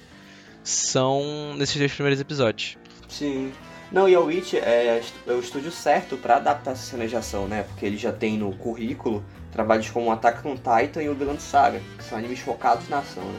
são 0.64 1.54
nesses 1.56 1.76
dois 1.76 1.92
primeiros 1.92 2.20
episódios. 2.20 2.76
Sim. 3.08 3.52
Não, 3.92 4.08
e 4.08 4.14
a 4.16 4.20
Witch 4.20 4.54
é, 4.54 5.00
é 5.26 5.32
o 5.32 5.38
estúdio 5.38 5.70
certo 5.70 6.16
pra 6.16 6.36
adaptar 6.36 6.72
essa 6.72 6.82
cena 6.82 7.06
de 7.06 7.14
ação, 7.14 7.46
né? 7.46 7.62
Porque 7.62 7.86
ele 7.86 7.96
já 7.96 8.12
tem 8.12 8.36
no 8.36 8.52
currículo 8.56 9.24
trabalhos 9.52 9.88
como 9.88 10.10
Attack 10.10 10.46
on 10.46 10.56
Titan 10.56 11.02
e 11.04 11.08
o 11.08 11.14
Vinland 11.14 11.40
Saga, 11.40 11.80
que 11.96 12.02
são 12.02 12.18
animes 12.18 12.40
focados 12.40 12.88
na 12.88 12.98
ação, 12.98 13.22
né? 13.22 13.38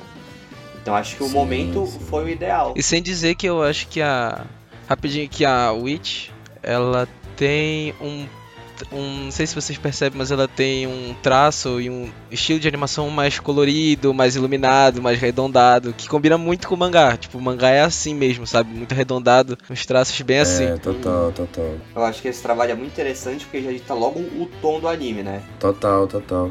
Então 0.87 0.95
acho 0.95 1.17
que 1.17 1.23
o 1.23 1.27
Sim, 1.27 1.33
momento 1.33 1.85
sim. 1.85 1.99
foi 1.99 2.23
o 2.23 2.29
ideal. 2.29 2.73
E 2.73 2.81
sem 2.81 3.01
dizer 3.01 3.35
que 3.35 3.45
eu 3.45 3.61
acho 3.61 3.89
que 3.89 4.01
a. 4.01 4.45
Rapidinho, 4.87 5.27
que 5.27 5.43
a 5.43 5.73
Witch, 5.73 6.29
ela 6.63 7.05
tem 7.35 7.93
um. 7.99 8.25
um 8.93 9.23
não 9.25 9.31
sei 9.31 9.45
se 9.45 9.53
vocês 9.53 9.77
percebem, 9.77 10.17
mas 10.17 10.31
ela 10.31 10.47
tem 10.47 10.87
um 10.87 11.13
traço 11.21 11.81
e 11.81 11.89
um 11.89 12.09
estilo 12.31 12.57
de 12.57 12.69
animação 12.69 13.09
mais 13.09 13.37
colorido, 13.37 14.13
mais 14.13 14.37
iluminado, 14.37 15.01
mais 15.01 15.17
arredondado, 15.17 15.91
que 15.91 16.07
combina 16.07 16.37
muito 16.37 16.69
com 16.69 16.75
o 16.75 16.77
mangá. 16.77 17.17
Tipo, 17.17 17.37
o 17.37 17.41
mangá 17.41 17.69
é 17.69 17.81
assim 17.81 18.15
mesmo, 18.15 18.47
sabe? 18.47 18.73
Muito 18.73 18.93
arredondado, 18.93 19.57
uns 19.69 19.85
traços 19.85 20.21
bem 20.21 20.39
assim. 20.39 20.67
É, 20.67 20.77
total, 20.77 21.33
total. 21.33 21.75
Eu 21.93 22.05
acho 22.05 22.21
que 22.21 22.29
esse 22.29 22.41
trabalho 22.41 22.71
é 22.71 22.75
muito 22.75 22.93
interessante 22.93 23.43
porque 23.43 23.61
já 23.61 23.73
dita 23.73 23.93
logo 23.93 24.21
o 24.21 24.49
tom 24.61 24.79
do 24.79 24.87
anime, 24.87 25.21
né? 25.21 25.43
Total, 25.59 26.07
total. 26.07 26.49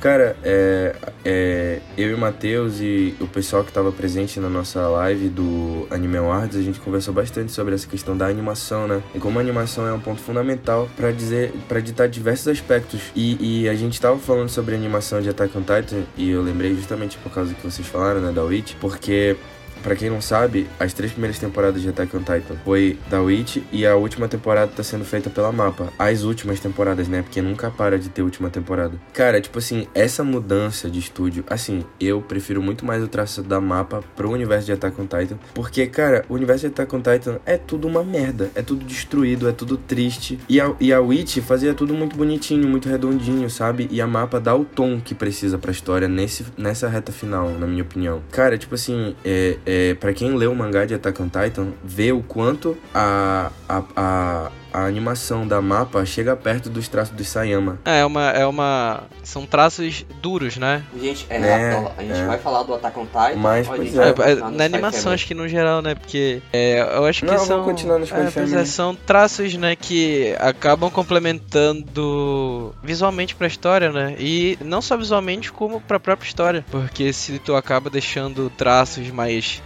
Cara, 0.00 0.34
é, 0.42 0.96
é, 1.22 1.80
eu 1.98 2.12
e 2.12 2.14
o 2.14 2.18
Matheus 2.18 2.80
e 2.80 3.14
o 3.20 3.26
pessoal 3.26 3.62
que 3.62 3.68
estava 3.68 3.92
presente 3.92 4.40
na 4.40 4.48
nossa 4.48 4.88
live 4.88 5.28
do 5.28 5.86
Anime 5.90 6.16
Awards, 6.16 6.56
a 6.56 6.62
gente 6.62 6.80
conversou 6.80 7.12
bastante 7.12 7.52
sobre 7.52 7.74
essa 7.74 7.86
questão 7.86 8.16
da 8.16 8.26
animação, 8.26 8.88
né? 8.88 9.02
E 9.14 9.18
como 9.18 9.38
a 9.38 9.42
animação 9.42 9.86
é 9.86 9.92
um 9.92 10.00
ponto 10.00 10.22
fundamental 10.22 10.88
para 10.96 11.12
dizer, 11.12 11.52
para 11.68 11.80
ditar 11.80 12.08
diversos 12.08 12.48
aspectos. 12.48 13.12
E, 13.14 13.64
e 13.64 13.68
a 13.68 13.74
gente 13.74 14.00
tava 14.00 14.18
falando 14.18 14.48
sobre 14.48 14.74
a 14.74 14.78
animação 14.78 15.20
de 15.20 15.28
Attack 15.28 15.56
on 15.58 15.60
Titan 15.60 16.04
e 16.16 16.30
eu 16.30 16.40
lembrei 16.40 16.74
justamente 16.74 17.18
por 17.18 17.30
causa 17.30 17.52
que 17.52 17.62
vocês 17.62 17.86
falaram, 17.86 18.22
né, 18.22 18.32
da 18.32 18.42
Witch, 18.42 18.76
porque 18.80 19.36
Pra 19.82 19.96
quem 19.96 20.10
não 20.10 20.20
sabe, 20.20 20.66
as 20.78 20.92
três 20.92 21.12
primeiras 21.12 21.38
temporadas 21.38 21.82
de 21.82 21.88
Attack 21.88 22.16
on 22.16 22.20
Titan 22.20 22.56
foi 22.64 22.98
da 23.08 23.20
Witch 23.20 23.58
e 23.72 23.86
a 23.86 23.96
última 23.96 24.28
temporada 24.28 24.72
tá 24.74 24.82
sendo 24.82 25.04
feita 25.04 25.30
pela 25.30 25.50
Mapa. 25.50 25.92
As 25.98 26.22
últimas 26.22 26.60
temporadas, 26.60 27.08
né? 27.08 27.22
Porque 27.22 27.40
nunca 27.40 27.70
para 27.70 27.98
de 27.98 28.08
ter 28.08 28.22
última 28.22 28.50
temporada. 28.50 29.00
Cara, 29.12 29.40
tipo 29.40 29.58
assim, 29.58 29.86
essa 29.94 30.22
mudança 30.22 30.90
de 30.90 30.98
estúdio, 30.98 31.44
assim, 31.48 31.84
eu 32.00 32.20
prefiro 32.20 32.62
muito 32.62 32.84
mais 32.84 33.02
o 33.02 33.08
traço 33.08 33.42
da 33.42 33.60
Mapa 33.60 34.02
pro 34.16 34.30
universo 34.30 34.66
de 34.66 34.72
Attack 34.72 35.00
on 35.00 35.06
Titan. 35.06 35.38
Porque, 35.54 35.86
cara, 35.86 36.24
o 36.28 36.34
universo 36.34 36.66
de 36.66 36.72
Attack 36.72 36.94
on 36.94 37.00
Titan 37.00 37.40
é 37.46 37.56
tudo 37.56 37.88
uma 37.88 38.04
merda. 38.04 38.50
É 38.54 38.62
tudo 38.62 38.84
destruído, 38.84 39.48
é 39.48 39.52
tudo 39.52 39.76
triste. 39.76 40.38
E 40.48 40.60
a, 40.60 40.74
e 40.80 40.92
a 40.92 41.00
Witch 41.00 41.38
fazia 41.38 41.74
tudo 41.74 41.94
muito 41.94 42.16
bonitinho, 42.16 42.68
muito 42.68 42.88
redondinho, 42.88 43.48
sabe? 43.48 43.88
E 43.90 44.00
a 44.00 44.06
Mapa 44.06 44.40
dá 44.40 44.54
o 44.54 44.64
tom 44.64 45.00
que 45.00 45.14
precisa 45.14 45.58
pra 45.58 45.70
história 45.70 46.08
nesse, 46.08 46.44
nessa 46.56 46.88
reta 46.88 47.12
final, 47.12 47.50
na 47.50 47.66
minha 47.66 47.82
opinião. 47.82 48.22
Cara, 48.30 48.58
tipo 48.58 48.74
assim, 48.74 49.14
é, 49.24 49.56
é, 49.70 49.94
para 49.94 50.12
quem 50.12 50.36
lê 50.36 50.48
o 50.48 50.54
mangá 50.54 50.84
de 50.84 50.94
Attack 50.94 51.22
on 51.22 51.28
Titan, 51.28 51.68
vê 51.84 52.10
o 52.10 52.24
quanto 52.24 52.76
a, 52.92 53.52
a, 53.68 53.84
a, 53.94 54.50
a 54.72 54.84
animação 54.86 55.46
da 55.46 55.60
mapa 55.60 56.04
chega 56.04 56.36
perto 56.36 56.70
dos 56.70 56.88
traços 56.88 57.14
do 57.14 57.24
Sayama. 57.24 57.78
É, 57.84 58.04
uma, 58.04 58.30
é 58.30 58.46
uma. 58.46 59.02
São 59.22 59.44
traços 59.46 60.04
duros, 60.22 60.56
né? 60.56 60.82
Gente, 61.00 61.26
é, 61.28 61.36
É, 61.36 61.70
rápido, 61.72 61.92
a 61.98 62.02
gente 62.02 62.20
é. 62.20 62.26
vai 62.26 62.38
falar 62.38 62.62
do 62.62 62.74
Attack 62.74 62.98
on 62.98 63.06
Titan. 63.06 63.36
Mas, 63.36 63.66
pois 63.66 63.96
é. 63.96 64.12
vai 64.12 64.32
É, 64.32 64.34
no 64.36 64.50
na 64.50 64.64
animação, 64.64 65.12
acho 65.12 65.26
que 65.26 65.34
no 65.34 65.48
geral, 65.48 65.82
né? 65.82 65.94
Porque 65.94 66.42
é, 66.52 66.80
eu 66.96 67.04
acho 67.06 67.20
que 67.20 67.26
Não, 67.26 67.34
vamos 67.34 67.48
são. 67.48 67.64
continuar 67.64 67.98
no 67.98 68.04
Spy 68.04 68.20
é, 68.20 68.30
pois 68.30 68.52
é, 68.52 68.64
são 68.64 68.94
traços, 68.94 69.54
né, 69.54 69.74
que 69.76 70.34
acabam 70.38 70.90
complementando 70.90 72.74
visualmente 72.82 73.34
pra 73.34 73.46
história, 73.46 73.90
né? 73.92 74.14
E 74.18 74.58
não 74.64 74.80
só 74.82 74.96
visualmente, 74.96 75.52
como 75.52 75.80
pra 75.80 75.98
própria 76.00 76.26
história. 76.28 76.64
Porque 76.70 77.12
se 77.12 77.38
tu 77.38 77.54
acaba 77.54 77.90
deixando 77.90 78.50
traços 78.50 79.10
mais. 79.10 79.62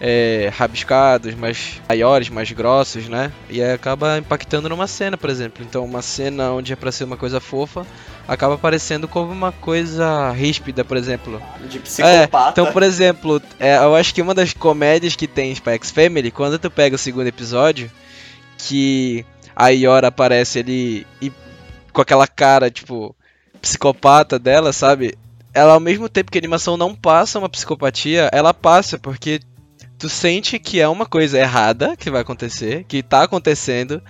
É, 0.00 0.50
rabiscados, 0.54 1.34
mais 1.34 1.80
maiores, 1.88 2.28
mais 2.28 2.52
grossos, 2.52 3.08
né? 3.08 3.32
E 3.50 3.60
aí 3.60 3.72
acaba 3.72 4.16
impactando 4.18 4.68
numa 4.68 4.86
cena, 4.86 5.16
por 5.16 5.28
exemplo. 5.28 5.64
Então, 5.68 5.84
uma 5.84 6.02
cena 6.02 6.52
onde 6.52 6.72
é 6.72 6.76
pra 6.76 6.92
ser 6.92 7.04
uma 7.04 7.16
coisa 7.16 7.40
fofa, 7.40 7.84
acaba 8.28 8.54
aparecendo 8.54 9.08
como 9.08 9.32
uma 9.32 9.50
coisa 9.50 10.30
ríspida, 10.30 10.84
por 10.84 10.96
exemplo. 10.96 11.42
De 11.68 11.80
psicopata. 11.80 12.50
Então, 12.50 12.72
por 12.72 12.82
exemplo, 12.82 13.42
é, 13.58 13.76
eu 13.78 13.96
acho 13.96 14.14
que 14.14 14.22
uma 14.22 14.34
das 14.34 14.52
comédias 14.52 15.16
que 15.16 15.26
tem 15.26 15.50
em 15.50 15.56
X 15.56 15.90
Family, 15.90 16.30
quando 16.30 16.58
tu 16.58 16.70
pega 16.70 16.94
o 16.94 16.98
segundo 16.98 17.26
episódio, 17.26 17.90
que 18.58 19.24
a 19.56 19.70
Iora 19.70 20.08
aparece 20.08 20.60
ali 20.60 21.06
e 21.20 21.32
com 21.92 22.02
aquela 22.02 22.28
cara, 22.28 22.70
tipo, 22.70 23.16
psicopata 23.60 24.38
dela, 24.38 24.72
sabe? 24.72 25.16
Ela, 25.52 25.72
ao 25.72 25.80
mesmo 25.80 26.08
tempo 26.08 26.30
que 26.30 26.38
a 26.38 26.40
animação 26.40 26.76
não 26.76 26.94
passa 26.94 27.38
uma 27.38 27.48
psicopatia, 27.48 28.28
ela 28.32 28.54
passa, 28.54 28.98
porque 28.98 29.40
tu 29.98 30.08
sente 30.08 30.58
que 30.58 30.80
é 30.80 30.88
uma 30.88 31.04
coisa 31.04 31.38
errada 31.38 31.96
que 31.96 32.10
vai 32.10 32.20
acontecer, 32.20 32.84
que 32.84 33.02
tá 33.02 33.24
acontecendo, 33.24 34.00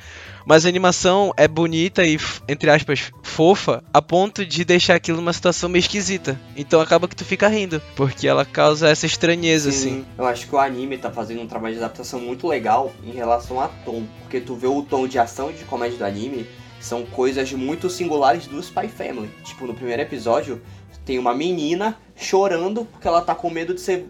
mas 0.45 0.67
a 0.67 0.69
animação 0.69 1.33
é 1.37 1.49
bonita 1.49 2.05
e, 2.05 2.19
entre 2.47 2.71
aspas, 2.71 3.11
fofa, 3.23 3.83
a 3.93 4.03
ponto 4.03 4.45
de 4.45 4.65
deixar 4.65 4.95
aquilo 4.95 5.17
numa 5.19 5.33
situação 5.33 5.69
meio 5.69 5.81
esquisita. 5.81 6.39
Então 6.57 6.81
acaba 6.81 7.09
que 7.09 7.17
tu 7.17 7.25
fica 7.25 7.49
rindo, 7.49 7.81
porque 7.97 8.29
ela 8.29 8.45
causa 8.45 8.89
essa 8.89 9.07
estranheza, 9.07 9.73
Sim, 9.73 9.79
assim. 9.79 10.07
Eu 10.17 10.27
acho 10.27 10.47
que 10.47 10.55
o 10.55 10.59
anime 10.59 10.99
tá 10.99 11.11
fazendo 11.11 11.41
um 11.41 11.47
trabalho 11.47 11.75
de 11.75 11.81
adaptação 11.81 12.21
muito 12.21 12.47
legal 12.47 12.93
em 13.03 13.13
relação 13.13 13.61
a 13.61 13.69
tom. 13.69 14.05
Porque 14.21 14.41
tu 14.41 14.55
vê 14.55 14.67
o 14.67 14.83
tom 14.83 15.07
de 15.09 15.19
ação 15.19 15.51
e 15.51 15.55
de 15.55 15.65
comédia 15.65 15.99
do 15.99 16.05
anime, 16.05 16.47
são 16.81 17.05
coisas 17.05 17.53
muito 17.53 17.91
singulares 17.91 18.47
do 18.47 18.61
Spy 18.61 18.89
Family. 18.89 19.31
Tipo, 19.45 19.67
no 19.67 19.75
primeiro 19.75 20.03
episódio, 20.03 20.63
tem 21.05 21.19
uma 21.19 21.35
menina 21.35 21.99
chorando 22.15 22.85
porque 22.85 23.09
ela 23.09 23.23
tá 23.23 23.35
com 23.35 23.49
medo 23.51 23.75
de 23.75 23.81
ser 23.81 24.07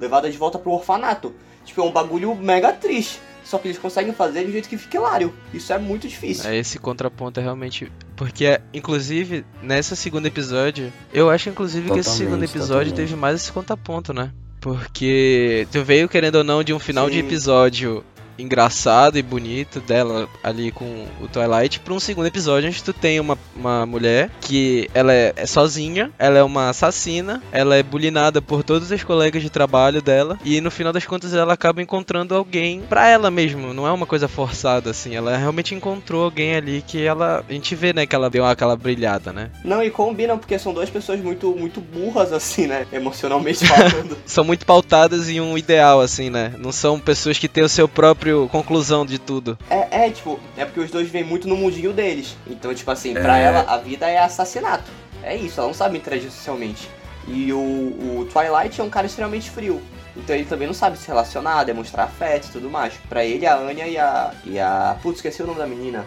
levada 0.00 0.30
de 0.30 0.36
volta 0.36 0.58
pro 0.58 0.72
orfanato. 0.72 1.34
Tipo, 1.64 1.82
é 1.82 1.84
um 1.84 1.92
bagulho 1.92 2.34
mega 2.34 2.72
triste. 2.72 3.20
Só 3.44 3.56
que 3.56 3.68
eles 3.68 3.78
conseguem 3.78 4.12
fazer 4.12 4.42
de 4.42 4.50
um 4.50 4.52
jeito 4.52 4.68
que 4.68 4.76
fique 4.76 4.96
hilário. 4.96 5.32
Isso 5.54 5.72
é 5.72 5.78
muito 5.78 6.06
difícil. 6.06 6.50
É, 6.50 6.56
esse 6.58 6.78
contraponto 6.78 7.40
é 7.40 7.42
realmente. 7.42 7.90
Porque, 8.14 8.60
inclusive, 8.74 9.44
nesse 9.62 9.96
segundo 9.96 10.26
episódio, 10.26 10.92
eu 11.14 11.30
acho, 11.30 11.48
inclusive, 11.48 11.84
totalmente, 11.84 12.04
que 12.04 12.10
esse 12.10 12.18
segundo 12.18 12.42
episódio 12.42 12.90
totalmente. 12.90 12.96
teve 12.96 13.16
mais 13.16 13.36
esse 13.36 13.50
contraponto, 13.50 14.12
né? 14.12 14.30
Porque 14.60 15.66
tu 15.72 15.82
veio, 15.82 16.08
querendo 16.08 16.36
ou 16.36 16.44
não, 16.44 16.62
de 16.62 16.74
um 16.74 16.78
final 16.78 17.06
Sim. 17.06 17.12
de 17.12 17.18
episódio 17.20 18.04
engraçado 18.38 19.18
e 19.18 19.22
bonito 19.22 19.80
dela 19.80 20.28
ali 20.42 20.70
com 20.70 21.06
o 21.20 21.28
Twilight 21.28 21.80
para 21.80 21.94
um 21.94 22.00
segundo 22.00 22.26
episódio 22.26 22.68
onde 22.68 22.82
tu 22.82 22.92
tem 22.92 23.18
uma, 23.20 23.36
uma 23.54 23.84
mulher 23.84 24.30
que 24.40 24.88
ela 24.94 25.12
é, 25.12 25.32
é, 25.36 25.46
sozinha, 25.46 26.10
ela 26.18 26.38
é 26.38 26.42
uma 26.42 26.70
assassina, 26.70 27.42
ela 27.50 27.76
é 27.76 27.82
bulinada 27.82 28.40
por 28.40 28.62
todos 28.62 28.90
os 28.90 29.02
colegas 29.02 29.42
de 29.42 29.50
trabalho 29.50 30.00
dela 30.00 30.38
e 30.44 30.60
no 30.60 30.70
final 30.70 30.92
das 30.92 31.04
contas 31.04 31.34
ela 31.34 31.52
acaba 31.52 31.82
encontrando 31.82 32.34
alguém 32.34 32.80
para 32.80 33.08
ela 33.08 33.30
mesmo, 33.30 33.74
não 33.74 33.86
é 33.86 33.92
uma 33.92 34.06
coisa 34.06 34.28
forçada 34.28 34.90
assim, 34.90 35.16
ela 35.16 35.36
realmente 35.36 35.74
encontrou 35.74 36.24
alguém 36.24 36.54
ali 36.54 36.82
que 36.86 37.04
ela 37.04 37.44
a 37.48 37.52
gente 37.52 37.74
vê, 37.74 37.92
né, 37.92 38.06
que 38.06 38.14
ela 38.14 38.30
deu 38.30 38.44
aquela 38.44 38.76
brilhada, 38.76 39.32
né? 39.32 39.50
Não, 39.64 39.82
e 39.82 39.90
combinam 39.90 40.38
porque 40.38 40.58
são 40.58 40.72
duas 40.72 40.90
pessoas 40.90 41.20
muito 41.20 41.54
muito 41.54 41.80
burras 41.80 42.32
assim, 42.32 42.66
né, 42.66 42.86
emocionalmente 42.92 43.64
falando. 43.66 44.16
são 44.24 44.44
muito 44.44 44.64
pautadas 44.64 45.28
em 45.28 45.40
um 45.40 45.56
ideal 45.56 46.00
assim, 46.00 46.30
né? 46.30 46.52
Não 46.58 46.72
são 46.72 46.98
pessoas 46.98 47.38
que 47.38 47.48
têm 47.48 47.64
o 47.64 47.68
seu 47.68 47.88
próprio 47.88 48.27
próprio 48.28 48.48
conclusão 48.48 49.06
de 49.06 49.18
tudo. 49.18 49.58
É, 49.70 50.06
é, 50.06 50.10
tipo, 50.10 50.38
é 50.56 50.64
porque 50.64 50.80
os 50.80 50.90
dois 50.90 51.08
vêm 51.08 51.24
muito 51.24 51.48
no 51.48 51.56
mundinho 51.56 51.92
deles. 51.92 52.36
Então, 52.46 52.74
tipo 52.74 52.90
assim, 52.90 53.16
é. 53.16 53.20
pra 53.20 53.38
ela 53.38 53.60
a 53.60 53.78
vida 53.78 54.06
é 54.06 54.18
assassinato. 54.18 54.90
É 55.22 55.34
isso, 55.34 55.58
ela 55.58 55.68
não 55.68 55.74
sabe 55.74 55.96
interagir 55.96 56.30
socialmente. 56.30 56.88
E 57.26 57.52
o, 57.52 57.58
o 57.58 58.28
Twilight 58.32 58.80
é 58.80 58.84
um 58.84 58.90
cara 58.90 59.06
extremamente 59.06 59.50
frio. 59.50 59.80
Então 60.16 60.34
ele 60.34 60.44
também 60.44 60.66
não 60.66 60.74
sabe 60.74 60.98
se 60.98 61.06
relacionar, 61.06 61.64
demonstrar 61.64 62.06
afeto 62.06 62.48
e 62.48 62.50
tudo 62.50 62.70
mais. 62.70 62.94
Pra 63.08 63.24
ele, 63.24 63.46
a 63.46 63.56
Anya 63.56 63.86
e 63.86 63.98
a. 63.98 64.34
E 64.44 64.58
a. 64.58 64.96
Putz, 65.02 65.18
esqueci 65.18 65.42
o 65.42 65.46
nome 65.46 65.58
da 65.58 65.66
menina. 65.66 66.04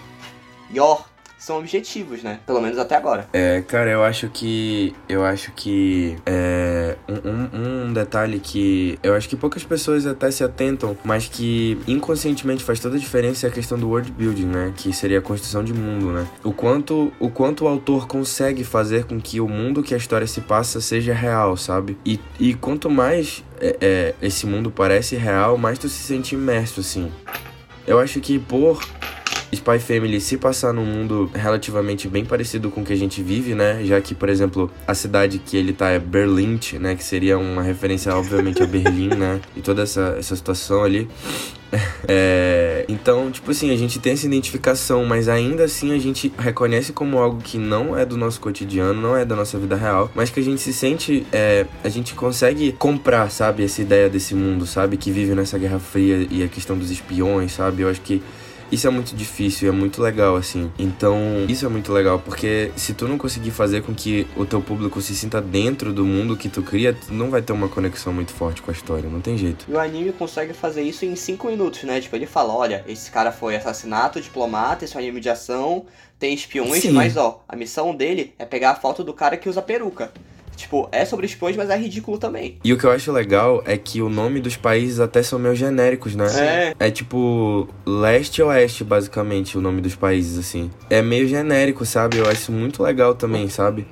Yor 0.74 1.06
são 1.42 1.58
objetivos, 1.58 2.22
né? 2.22 2.40
Pelo 2.46 2.62
menos 2.62 2.78
até 2.78 2.96
agora. 2.96 3.28
É, 3.34 3.62
cara, 3.62 3.90
eu 3.90 4.04
acho 4.04 4.30
que. 4.30 4.94
Eu 5.10 5.26
acho 5.26 5.52
que. 5.54 6.16
É, 6.24 6.96
um, 7.10 7.88
um, 7.88 7.94
detalhe 7.94 8.40
que 8.40 9.00
eu 9.02 9.16
acho 9.16 9.28
que 9.28 9.36
poucas 9.36 9.64
pessoas 9.64 10.06
até 10.06 10.30
se 10.30 10.44
atentam, 10.44 10.96
mas 11.04 11.28
que 11.28 11.82
inconscientemente 11.88 12.64
faz 12.64 12.80
toda 12.80 12.96
a 12.96 13.00
diferença 13.00 13.48
é 13.48 13.50
a 13.50 13.52
questão 13.52 13.78
do 13.78 13.90
world 13.90 14.12
building, 14.12 14.46
né? 14.46 14.74
Que 14.78 14.94
seria 14.94 15.18
a 15.18 15.22
construção 15.22 15.64
de 15.64 15.74
mundo, 15.74 16.12
né? 16.12 16.28
O 16.44 16.54
quanto 16.54 17.12
o, 17.20 17.30
quanto 17.32 17.66
o 17.66 17.68
autor 17.68 18.08
consegue 18.08 18.64
fazer 18.64 19.06
com 19.06 19.20
que 19.20 19.42
o 19.42 19.48
mundo 19.48 19.82
que 19.82 19.96
a 19.96 19.98
história 19.98 20.28
se 20.28 20.42
passa 20.42 20.80
seja 20.80 21.12
real, 21.12 21.58
sabe? 21.58 21.98
E, 22.06 22.20
e 22.40 22.54
quanto 22.54 22.88
mais 22.88 23.44
é, 23.60 23.78
é, 23.82 24.16
esse 24.22 24.46
mundo 24.46 24.70
parece 24.70 25.16
real, 25.16 25.58
mais 25.58 25.80
tu 25.80 25.90
se 25.90 26.04
sente 26.04 26.36
imerso, 26.36 26.82
assim. 26.82 27.12
Eu 27.88 28.00
acho 28.00 28.22
que 28.22 28.38
por 28.38 28.80
Spy 29.52 29.80
Family 29.80 30.22
se 30.22 30.38
passar 30.38 30.74
num 30.74 30.86
mundo 30.86 31.30
relativamente 31.34 32.08
bem 32.08 32.26
parecido 32.26 32.70
com 32.70 32.82
o 32.82 32.86
que 32.86 32.94
a 32.94 32.98
gente 32.98 33.22
vive, 33.22 33.54
né? 33.54 33.84
Já 33.84 34.00
que, 34.00 34.16
por 34.16 34.30
exemplo, 34.30 34.72
a 34.88 34.94
cidade 34.94 35.40
que 35.40 35.58
ele 35.58 35.74
tá 35.74 35.90
é 35.90 36.00
Berlin, 36.00 36.60
né? 36.80 36.96
Que 36.96 37.04
seria 37.04 37.38
uma 37.38 37.62
referência, 37.62 38.16
obviamente, 38.16 38.62
a 38.62 38.66
Berlim, 38.66 39.10
né? 39.10 39.42
E 39.56 39.62
toda 39.62 39.84
essa, 39.84 40.16
essa 40.18 40.36
situação 40.36 40.84
ali. 40.84 41.08
É, 42.08 42.86
então, 42.90 43.32
tipo 43.32 43.52
assim, 43.52 43.72
a 43.72 43.78
gente 43.78 44.00
tem 44.00 44.14
essa 44.14 44.26
identificação, 44.26 45.06
mas 45.06 45.30
ainda 45.30 45.64
assim 45.64 45.94
a 45.94 46.00
gente 46.00 46.32
reconhece 46.38 46.92
como 46.92 47.18
algo 47.18 47.42
que 47.42 47.58
não 47.58 47.98
é 47.98 48.06
do 48.06 48.18
nosso 48.18 48.42
cotidiano, 48.42 49.00
não 49.00 49.16
é 49.16 49.24
da 49.24 49.36
nossa 49.36 49.58
vida 49.58 49.76
real, 49.76 50.12
mas 50.14 50.30
que 50.30 50.40
a 50.40 50.44
gente 50.44 50.60
se 50.60 50.74
sente, 50.74 51.26
é, 51.32 51.66
a 51.84 51.90
gente 51.90 52.14
consegue 52.14 52.74
comprar, 52.74 53.30
sabe, 53.32 53.64
essa 53.64 53.82
ideia 53.82 54.10
desse 54.10 54.36
mundo, 54.36 54.66
sabe, 54.66 54.98
que 54.98 55.12
vive 55.12 55.34
nessa 55.34 55.58
Guerra 55.58 55.80
Fria 55.80 56.28
e 56.30 56.44
a 56.44 56.48
questão 56.48 56.78
dos 56.78 56.92
espiões, 56.92 57.54
sabe? 57.54 57.84
Eu 57.84 57.90
acho 57.90 58.02
que 58.02 58.22
isso 58.72 58.88
é 58.88 58.90
muito 58.90 59.16
difícil, 59.16 59.68
é 59.68 59.72
muito 59.72 60.02
legal, 60.02 60.36
assim. 60.36 60.72
Então, 60.80 61.18
isso 61.48 61.66
é 61.66 61.70
muito 61.70 61.92
legal, 61.92 62.20
porque 62.20 62.72
se 62.76 62.94
tu 62.94 63.08
não 63.08 63.18
conseguir 63.18 63.52
fazer 63.52 63.82
com 63.84 63.94
que 63.94 64.26
o 64.36 64.46
teu 64.46 64.62
público 64.62 65.02
se 65.02 65.16
sinta 65.16 65.42
dentro 65.42 65.92
do 65.92 66.06
mundo 66.06 66.38
que 66.38 66.48
tu 66.48 66.62
cria, 66.62 66.94
tu 66.94 67.14
não 67.14 67.30
vai 67.30 67.42
ter 67.42 67.54
uma 67.54 67.68
conexão 67.68 68.14
muito 68.14 68.32
forte 68.32 68.62
com 68.62 68.72
a 68.72 68.74
história, 68.74 69.10
não 69.10 69.22
tem 69.22 69.38
jeito. 69.38 69.66
E 69.68 69.74
o 69.74 69.80
anime 69.80 70.14
consegue 70.14 70.54
fazer 70.54 70.84
isso 70.84 71.06
em 71.06 71.16
5 71.16 71.48
minutos, 71.48 71.84
né? 71.84 72.00
Tipo, 72.00 72.16
ele 72.16 72.26
fala, 72.26 72.54
olha, 72.54 72.84
esse 72.88 73.12
cara 73.12 73.32
foi 73.32 73.56
assassinato, 73.56 74.22
diplomata, 74.22 74.86
esse 74.86 74.96
é 74.96 75.00
um 75.00 75.04
anime 75.04 75.20
de 75.20 75.30
ação, 75.30 75.86
tem 76.18 76.34
espiões, 76.34 76.84
Sim. 76.84 76.92
mas 76.92 77.18
ó, 77.18 77.44
a 77.48 77.56
missão 77.56 77.96
dele 77.96 78.34
é 78.38 78.46
pegar 78.46 78.72
a 78.72 78.76
foto 78.76 79.04
do 79.04 79.14
cara 79.14 79.36
que 79.36 79.50
usa 79.50 79.62
peruca. 79.62 80.12
Tipo, 80.62 80.88
é 80.92 81.04
sobre 81.06 81.26
espiões, 81.26 81.56
mas 81.56 81.70
é 81.70 81.78
ridículo 81.78 82.18
também. 82.18 82.58
E 82.64 82.72
o 82.72 82.78
que 82.78 82.86
eu 82.86 82.92
acho 82.92 83.12
legal 83.12 83.64
é 83.66 83.78
que 83.78 84.02
o 84.02 84.10
nome 84.10 84.40
dos 84.40 84.56
países 84.56 85.00
até 85.00 85.24
são 85.24 85.40
meio 85.40 85.56
genéricos, 85.56 86.16
né? 86.16 86.28
É. 86.80 86.88
É 86.88 86.92
tipo 86.92 87.68
leste 87.86 88.40
e 88.40 88.44
oeste, 88.44 88.84
basicamente, 88.84 89.58
o 89.58 89.62
nome 89.62 89.82
dos 89.82 89.96
países, 89.96 90.38
assim. 90.38 90.70
É 90.90 91.02
meio 91.02 91.28
genérico, 91.28 91.84
sabe? 91.86 92.18
Eu 92.18 92.30
acho 92.30 92.52
muito 92.52 92.84
legal 92.84 93.16
também, 93.16 93.50
sabe? 93.50 93.88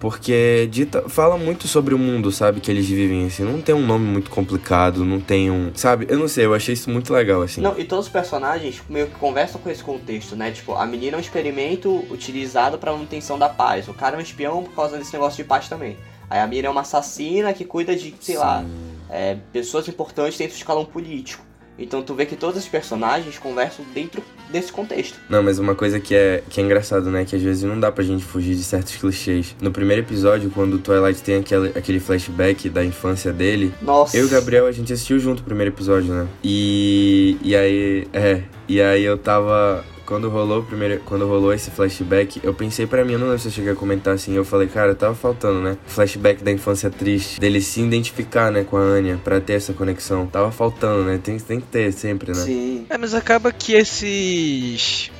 Porque 0.00 0.66
dita, 0.70 1.08
fala 1.10 1.36
muito 1.36 1.68
sobre 1.68 1.94
o 1.94 1.98
mundo, 1.98 2.32
sabe? 2.32 2.58
Que 2.58 2.70
eles 2.70 2.88
vivem, 2.88 3.26
assim. 3.26 3.44
Não 3.44 3.60
tem 3.60 3.74
um 3.74 3.86
nome 3.86 4.06
muito 4.06 4.30
complicado, 4.30 5.04
não 5.04 5.20
tem 5.20 5.50
um. 5.50 5.70
Sabe? 5.74 6.06
Eu 6.08 6.18
não 6.18 6.26
sei, 6.26 6.46
eu 6.46 6.54
achei 6.54 6.72
isso 6.72 6.88
muito 6.88 7.12
legal, 7.12 7.42
assim. 7.42 7.60
Não, 7.60 7.78
e 7.78 7.84
todos 7.84 8.06
os 8.06 8.10
personagens 8.10 8.82
meio 8.88 9.08
que 9.08 9.14
conversam 9.16 9.60
com 9.60 9.68
esse 9.68 9.84
contexto, 9.84 10.34
né? 10.34 10.50
Tipo, 10.50 10.72
a 10.72 10.86
menina 10.86 11.16
é 11.16 11.18
um 11.18 11.20
experimento 11.20 12.02
utilizado 12.10 12.78
pra 12.78 12.92
manutenção 12.92 13.38
da 13.38 13.50
paz. 13.50 13.88
O 13.88 13.94
cara 13.94 14.16
é 14.16 14.18
um 14.18 14.22
espião 14.22 14.64
por 14.64 14.74
causa 14.74 14.96
desse 14.96 15.12
negócio 15.12 15.36
de 15.36 15.44
paz 15.44 15.68
também. 15.68 15.98
Aí 16.30 16.40
a 16.40 16.46
Mira 16.46 16.68
é 16.68 16.70
uma 16.70 16.80
assassina 16.80 17.52
que 17.52 17.66
cuida 17.66 17.94
de, 17.94 18.14
sei 18.20 18.36
Sim. 18.36 18.40
lá, 18.40 18.64
é, 19.10 19.36
pessoas 19.52 19.86
importantes 19.86 20.38
dentro 20.38 20.54
do 20.54 20.58
escalão 20.58 20.86
político. 20.86 21.44
Então 21.80 22.02
tu 22.02 22.14
vê 22.14 22.26
que 22.26 22.36
todos 22.36 22.58
os 22.58 22.68
personagens 22.68 23.38
conversam 23.38 23.84
dentro 23.94 24.22
desse 24.50 24.70
contexto. 24.70 25.18
Não, 25.28 25.42
mas 25.42 25.58
uma 25.58 25.74
coisa 25.74 25.98
que 25.98 26.14
é, 26.14 26.42
que 26.48 26.60
é 26.60 26.64
engraçado, 26.64 27.10
né? 27.10 27.24
Que 27.24 27.36
às 27.36 27.42
vezes 27.42 27.62
não 27.62 27.78
dá 27.78 27.90
pra 27.90 28.04
gente 28.04 28.22
fugir 28.24 28.54
de 28.54 28.62
certos 28.62 28.96
clichês. 28.96 29.56
No 29.60 29.70
primeiro 29.70 30.02
episódio, 30.02 30.50
quando 30.50 30.74
o 30.74 30.78
Twilight 30.78 31.22
tem 31.22 31.36
aquele, 31.36 31.68
aquele 31.68 32.00
flashback 32.00 32.68
da 32.68 32.84
infância 32.84 33.32
dele. 33.32 33.72
Nossa. 33.80 34.16
Eu 34.16 34.24
e 34.24 34.26
o 34.26 34.30
Gabriel, 34.30 34.66
a 34.66 34.72
gente 34.72 34.92
assistiu 34.92 35.18
junto 35.18 35.40
o 35.40 35.44
primeiro 35.44 35.72
episódio, 35.72 36.12
né? 36.12 36.28
E. 36.44 37.38
E 37.42 37.56
aí. 37.56 38.08
É. 38.12 38.42
E 38.68 38.80
aí 38.80 39.02
eu 39.02 39.18
tava 39.18 39.84
quando 40.10 40.28
rolou 40.28 40.60
primeiro, 40.64 41.00
quando 41.04 41.24
rolou 41.24 41.54
esse 41.54 41.70
flashback, 41.70 42.40
eu 42.42 42.52
pensei 42.52 42.84
para 42.84 43.04
mim, 43.04 43.12
eu 43.12 43.18
não 43.20 43.26
lembro 43.28 43.38
se 43.40 43.46
eu 43.46 43.52
cheguei 43.52 43.70
a 43.70 43.76
comentar 43.76 44.12
assim, 44.12 44.34
eu 44.34 44.44
falei, 44.44 44.66
cara, 44.66 44.92
tava 44.92 45.14
faltando, 45.14 45.60
né? 45.60 45.78
Flashback 45.86 46.42
da 46.42 46.50
infância 46.50 46.90
triste, 46.90 47.38
dele 47.38 47.60
se 47.60 47.80
identificar, 47.80 48.50
né, 48.50 48.64
com 48.64 48.76
a 48.76 48.80
Anya, 48.80 49.20
para 49.22 49.40
ter 49.40 49.52
essa 49.52 49.72
conexão. 49.72 50.26
Tava 50.26 50.50
faltando, 50.50 51.04
né? 51.04 51.20
Tem, 51.22 51.38
tem 51.38 51.60
que 51.60 51.68
ter 51.68 51.92
sempre, 51.92 52.32
né? 52.32 52.40
Sim. 52.40 52.86
É, 52.90 52.98
mas 52.98 53.14
acaba 53.14 53.52
que 53.52 53.74
esses 53.74 55.12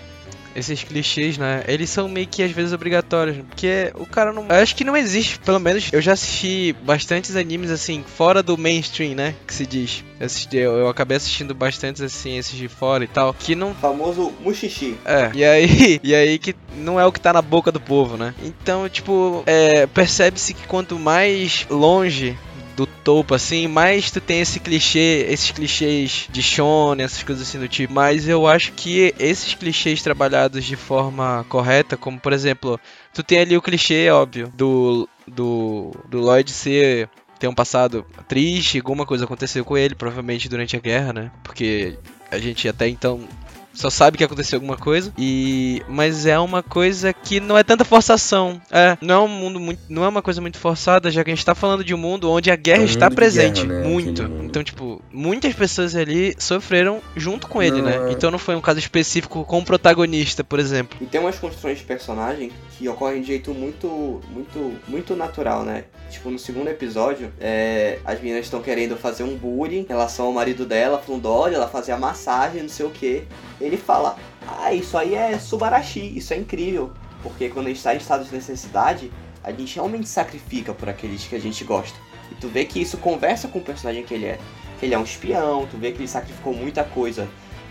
esses 0.54 0.82
clichês, 0.82 1.38
né? 1.38 1.64
Eles 1.66 1.90
são 1.90 2.08
meio 2.08 2.26
que 2.26 2.42
às 2.42 2.50
vezes 2.50 2.72
obrigatórios, 2.72 3.36
porque 3.48 3.92
o 3.94 4.06
cara 4.06 4.32
não. 4.32 4.46
Eu 4.48 4.56
acho 4.56 4.74
que 4.74 4.84
não 4.84 4.96
existe, 4.96 5.38
pelo 5.38 5.58
menos 5.58 5.90
eu 5.92 6.00
já 6.00 6.12
assisti 6.12 6.74
bastantes 6.82 7.36
animes 7.36 7.70
assim, 7.70 8.04
fora 8.16 8.42
do 8.42 8.56
mainstream, 8.56 9.14
né? 9.14 9.34
Que 9.46 9.54
se 9.54 9.66
diz. 9.66 10.04
Eu, 10.18 10.26
assisti, 10.26 10.56
eu, 10.56 10.72
eu 10.72 10.88
acabei 10.88 11.16
assistindo 11.16 11.54
bastantes 11.54 12.02
assim, 12.02 12.36
esses 12.36 12.56
de 12.56 12.68
fora 12.68 13.04
e 13.04 13.08
tal, 13.08 13.34
que 13.34 13.54
não. 13.54 13.70
O 13.70 13.74
famoso 13.74 14.32
muxixi. 14.40 14.96
É, 15.04 15.30
e 15.34 15.44
aí, 15.44 16.00
e 16.02 16.14
aí 16.14 16.38
que 16.38 16.54
não 16.76 16.98
é 16.98 17.06
o 17.06 17.12
que 17.12 17.20
tá 17.20 17.32
na 17.32 17.42
boca 17.42 17.72
do 17.72 17.80
povo, 17.80 18.16
né? 18.16 18.34
Então, 18.42 18.88
tipo, 18.88 19.42
é, 19.46 19.86
percebe-se 19.86 20.54
que 20.54 20.66
quanto 20.66 20.98
mais 20.98 21.66
longe 21.70 22.36
do 22.80 22.86
topo, 22.86 23.34
assim, 23.34 23.68
mais 23.68 24.10
tu 24.10 24.22
tem 24.22 24.40
esse 24.40 24.58
clichê, 24.58 25.26
esses 25.28 25.50
clichês 25.50 26.26
de 26.30 26.42
shonen, 26.42 27.04
essas 27.04 27.22
coisas 27.22 27.46
assim 27.46 27.58
do 27.58 27.68
tipo. 27.68 27.92
Mas 27.92 28.26
eu 28.26 28.46
acho 28.46 28.72
que 28.72 29.14
esses 29.18 29.52
clichês 29.52 30.02
trabalhados 30.02 30.64
de 30.64 30.76
forma 30.76 31.44
correta, 31.50 31.94
como 31.94 32.18
por 32.18 32.32
exemplo, 32.32 32.80
tu 33.12 33.22
tem 33.22 33.38
ali 33.38 33.54
o 33.54 33.60
clichê, 33.60 34.08
óbvio, 34.08 34.50
do, 34.56 35.06
do, 35.28 35.90
do 36.08 36.20
Lloyd 36.20 36.50
ser 36.50 37.10
ter 37.38 37.48
um 37.48 37.54
passado 37.54 38.04
triste, 38.26 38.78
alguma 38.78 39.04
coisa 39.04 39.24
aconteceu 39.24 39.62
com 39.62 39.76
ele, 39.76 39.94
provavelmente 39.94 40.48
durante 40.48 40.74
a 40.74 40.80
guerra, 40.80 41.12
né? 41.12 41.30
Porque 41.42 41.98
a 42.30 42.38
gente 42.38 42.66
até 42.66 42.88
então 42.88 43.28
só 43.72 43.88
sabe 43.88 44.18
que 44.18 44.24
aconteceu 44.24 44.56
alguma 44.56 44.76
coisa. 44.76 45.12
E 45.16 45.82
mas 45.88 46.26
é 46.26 46.38
uma 46.38 46.62
coisa 46.62 47.12
que 47.12 47.40
não 47.40 47.56
é 47.56 47.62
tanta 47.62 47.84
forçação. 47.84 48.60
É, 48.70 48.96
não 49.00 49.14
é 49.14 49.18
um 49.18 49.28
mundo 49.28 49.60
muito, 49.60 49.80
não 49.88 50.04
é 50.04 50.08
uma 50.08 50.22
coisa 50.22 50.40
muito 50.40 50.58
forçada, 50.58 51.10
já 51.10 51.22
que 51.24 51.30
a 51.30 51.34
gente 51.34 51.44
tá 51.44 51.54
falando 51.54 51.84
de 51.84 51.94
um 51.94 51.98
mundo 51.98 52.30
onde 52.30 52.50
a 52.50 52.56
guerra 52.56 52.80
é 52.80 52.82
um 52.82 52.86
está 52.86 53.10
presente, 53.10 53.66
guerra, 53.66 53.80
né? 53.80 53.88
muito. 53.88 54.22
Então, 54.42 54.62
tipo, 54.62 55.02
muitas 55.12 55.54
pessoas 55.54 55.94
ali 55.94 56.34
sofreram 56.38 57.00
junto 57.16 57.46
com 57.46 57.62
ele, 57.62 57.80
né? 57.82 57.96
não, 57.96 58.04
né? 58.04 58.10
É... 58.10 58.12
Então 58.12 58.30
não 58.30 58.38
foi 58.38 58.54
um 58.56 58.60
caso 58.60 58.78
específico 58.78 59.44
com 59.44 59.58
o 59.58 59.64
protagonista, 59.64 60.42
por 60.42 60.58
exemplo. 60.58 60.98
E 61.00 61.06
tem 61.06 61.20
umas 61.20 61.38
construções 61.38 61.78
de 61.78 61.84
personagem 61.84 62.52
que 62.76 62.88
ocorrem 62.88 63.20
de 63.20 63.28
jeito 63.28 63.54
muito 63.54 64.20
muito 64.30 64.74
muito 64.88 65.14
natural, 65.16 65.64
né? 65.64 65.84
Tipo, 66.10 66.28
no 66.30 66.38
segundo 66.38 66.68
episódio, 66.68 67.32
é, 67.40 67.98
as 68.04 68.20
meninas 68.20 68.44
estão 68.44 68.60
querendo 68.60 68.96
fazer 68.96 69.22
um 69.22 69.36
bullying 69.36 69.80
em 69.80 69.86
relação 69.86 70.26
ao 70.26 70.32
marido 70.32 70.66
dela, 70.66 70.98
falando, 70.98 71.26
olha, 71.26 71.54
ela 71.54 71.68
fazia 71.68 71.96
massagem, 71.96 72.62
não 72.62 72.68
sei 72.68 72.84
o 72.84 72.90
que 72.90 73.22
ele 73.60 73.76
fala: 73.76 74.16
Ah, 74.46 74.72
isso 74.72 74.96
aí 74.96 75.14
é 75.14 75.38
Subarashi, 75.38 76.16
isso 76.16 76.32
é 76.32 76.36
incrível. 76.36 76.92
Porque 77.22 77.48
quando 77.48 77.66
a 77.66 77.68
gente 77.68 77.78
está 77.78 77.94
em 77.94 77.98
estado 77.98 78.24
de 78.24 78.34
necessidade, 78.34 79.10
a 79.44 79.52
gente 79.52 79.74
realmente 79.74 80.08
sacrifica 80.08 80.72
por 80.72 80.88
aqueles 80.88 81.24
que 81.24 81.36
a 81.36 81.40
gente 81.40 81.64
gosta. 81.64 81.98
E 82.30 82.34
tu 82.34 82.48
vê 82.48 82.64
que 82.64 82.80
isso 82.80 82.96
conversa 82.96 83.48
com 83.48 83.58
o 83.58 83.62
personagem 83.62 84.02
que 84.04 84.14
ele 84.14 84.26
é. 84.26 84.38
Que 84.78 84.86
ele 84.86 84.94
é 84.94 84.98
um 84.98 85.04
espião, 85.04 85.66
tu 85.70 85.76
vê 85.76 85.92
que 85.92 85.98
ele 85.98 86.08
sacrificou 86.08 86.54
muita 86.54 86.84
coisa 86.84 87.28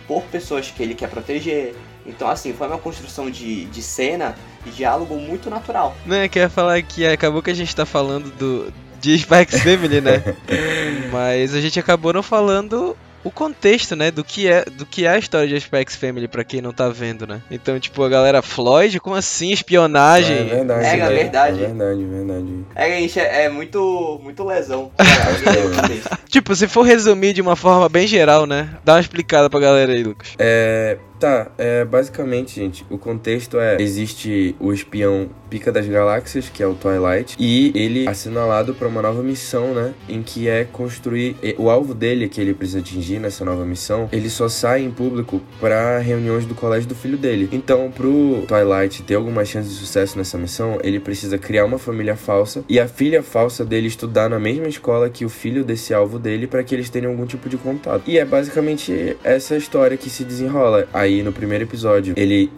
por 0.07 0.23
pessoas 0.23 0.69
que 0.69 0.81
ele 0.81 0.93
quer 0.93 1.09
proteger. 1.09 1.75
Então, 2.05 2.27
assim, 2.27 2.53
foi 2.53 2.67
uma 2.67 2.77
construção 2.77 3.29
de, 3.29 3.65
de 3.65 3.81
cena 3.81 4.35
e 4.65 4.69
diálogo 4.71 5.15
muito 5.15 5.49
natural. 5.49 5.95
Não, 6.05 6.17
eu 6.17 6.29
queria 6.29 6.49
falar 6.49 6.81
que 6.81 7.05
acabou 7.05 7.41
que 7.41 7.51
a 7.51 7.53
gente 7.53 7.75
tá 7.75 7.85
falando 7.85 8.31
do, 8.31 8.73
de 8.99 9.17
Spikes 9.17 9.61
Family, 9.61 10.01
né? 10.01 10.23
Mas 11.13 11.53
a 11.53 11.61
gente 11.61 11.79
acabou 11.79 12.11
não 12.11 12.23
falando 12.23 12.97
o 13.23 13.31
contexto, 13.31 13.95
né, 13.95 14.11
do 14.11 14.23
que 14.23 14.47
é, 14.47 14.63
do 14.65 14.85
que 14.85 15.05
é 15.05 15.09
a 15.09 15.17
história 15.17 15.47
de 15.47 15.65
Apex 15.65 15.95
Family 15.95 16.27
para 16.27 16.43
quem 16.43 16.61
não 16.61 16.71
tá 16.71 16.89
vendo, 16.89 17.27
né? 17.27 17.41
Então, 17.51 17.79
tipo, 17.79 18.03
a 18.03 18.09
galera 18.09 18.41
Floyd, 18.41 18.99
como 18.99 19.15
assim 19.15 19.51
espionagem? 19.51 20.37
É 20.37 20.43
verdade, 20.43 20.85
é, 20.85 20.99
é 20.99 21.09
verdade. 21.09 21.63
É 21.63 21.67
verdade, 21.67 22.05
verdade. 22.05 22.65
É, 22.75 22.99
gente, 22.99 23.19
é, 23.19 23.45
é 23.45 23.49
muito 23.49 24.19
muito 24.23 24.43
lesão. 24.43 24.91
tipo, 26.29 26.55
se 26.55 26.67
for 26.67 26.83
resumir 26.83 27.33
de 27.33 27.41
uma 27.41 27.55
forma 27.55 27.89
bem 27.89 28.07
geral, 28.07 28.45
né? 28.45 28.69
Dá 28.83 28.93
uma 28.93 29.01
explicada 29.01 29.49
pra 29.49 29.59
galera 29.59 29.91
aí, 29.91 30.03
Lucas. 30.03 30.29
É, 30.37 30.97
Tá, 31.19 31.51
é, 31.57 31.83
basicamente, 31.83 32.55
gente, 32.55 32.85
o 32.89 32.97
contexto 32.97 33.59
é: 33.59 33.77
existe 33.79 34.55
o 34.59 34.71
espião 34.71 35.29
Pica 35.49 35.71
das 35.71 35.85
Galáxias, 35.85 36.47
que 36.47 36.63
é 36.63 36.67
o 36.67 36.75
Twilight, 36.75 37.35
e 37.37 37.71
ele 37.75 38.05
é 38.05 38.09
assinalado 38.09 38.73
para 38.73 38.87
uma 38.87 39.01
nova 39.01 39.21
missão, 39.21 39.73
né? 39.73 39.93
Em 40.07 40.21
que 40.21 40.47
é 40.47 40.63
construir. 40.63 41.35
O 41.57 41.69
alvo 41.69 41.93
dele, 41.93 42.29
que 42.29 42.39
ele 42.39 42.53
precisa 42.53 42.79
atingir 42.79 43.19
nessa 43.19 43.43
nova 43.43 43.65
missão, 43.65 44.07
ele 44.11 44.29
só 44.29 44.47
sai 44.47 44.83
em 44.83 44.91
público 44.91 45.41
para 45.59 45.97
reuniões 45.97 46.45
do 46.45 46.55
colégio 46.55 46.87
do 46.87 46.95
filho 46.95 47.17
dele. 47.17 47.49
Então, 47.51 47.91
pro 47.91 48.45
Twilight 48.47 49.03
ter 49.03 49.15
alguma 49.15 49.43
chance 49.43 49.67
de 49.67 49.75
sucesso 49.75 50.17
nessa 50.17 50.37
missão, 50.37 50.77
ele 50.83 50.99
precisa 50.99 51.37
criar 51.37 51.65
uma 51.65 51.79
família 51.79 52.15
falsa 52.15 52.63
e 52.69 52.79
a 52.79 52.87
filha 52.87 53.21
falsa 53.23 53.65
dele 53.65 53.87
estudar 53.87 54.29
na 54.29 54.39
mesma 54.39 54.67
escola 54.67 55.09
que 55.09 55.25
o 55.25 55.29
filho 55.29 55.63
desse 55.63 55.93
alvo 55.93 56.19
dele 56.19 56.47
para 56.47 56.63
que 56.63 56.75
eles 56.75 56.89
tenham 56.89 57.11
algum 57.11 57.25
tipo 57.25 57.49
de 57.49 57.57
contato. 57.57 58.03
E 58.05 58.17
é 58.17 58.23
basicamente 58.23 59.17
essa 59.23 59.57
história 59.57 59.97
que 59.97 60.09
se 60.09 60.23
desenrola. 60.23 60.87
Aí 60.93 61.08
Aí 61.09 61.23
no 61.23 61.33
primeiro 61.33 61.63
episódio 61.63 62.13
ele 62.15 62.51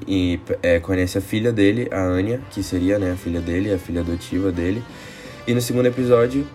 é, 0.62 0.77
conhece 0.81 1.17
a 1.17 1.22
filha 1.22 1.53
dele, 1.53 1.88
a 1.89 2.01
Anya, 2.03 2.41
que 2.51 2.62
seria 2.62 3.00
né, 3.00 3.13
a 3.13 3.15
filha 3.15 3.39
dele, 3.39 3.74
a 3.74 3.77
filha 3.77 4.01
adotiva 4.01 4.51
dele. 4.51 4.84
E 5.48 5.53
no 5.53 5.62
segundo 5.62 5.86
episódio 5.86 6.46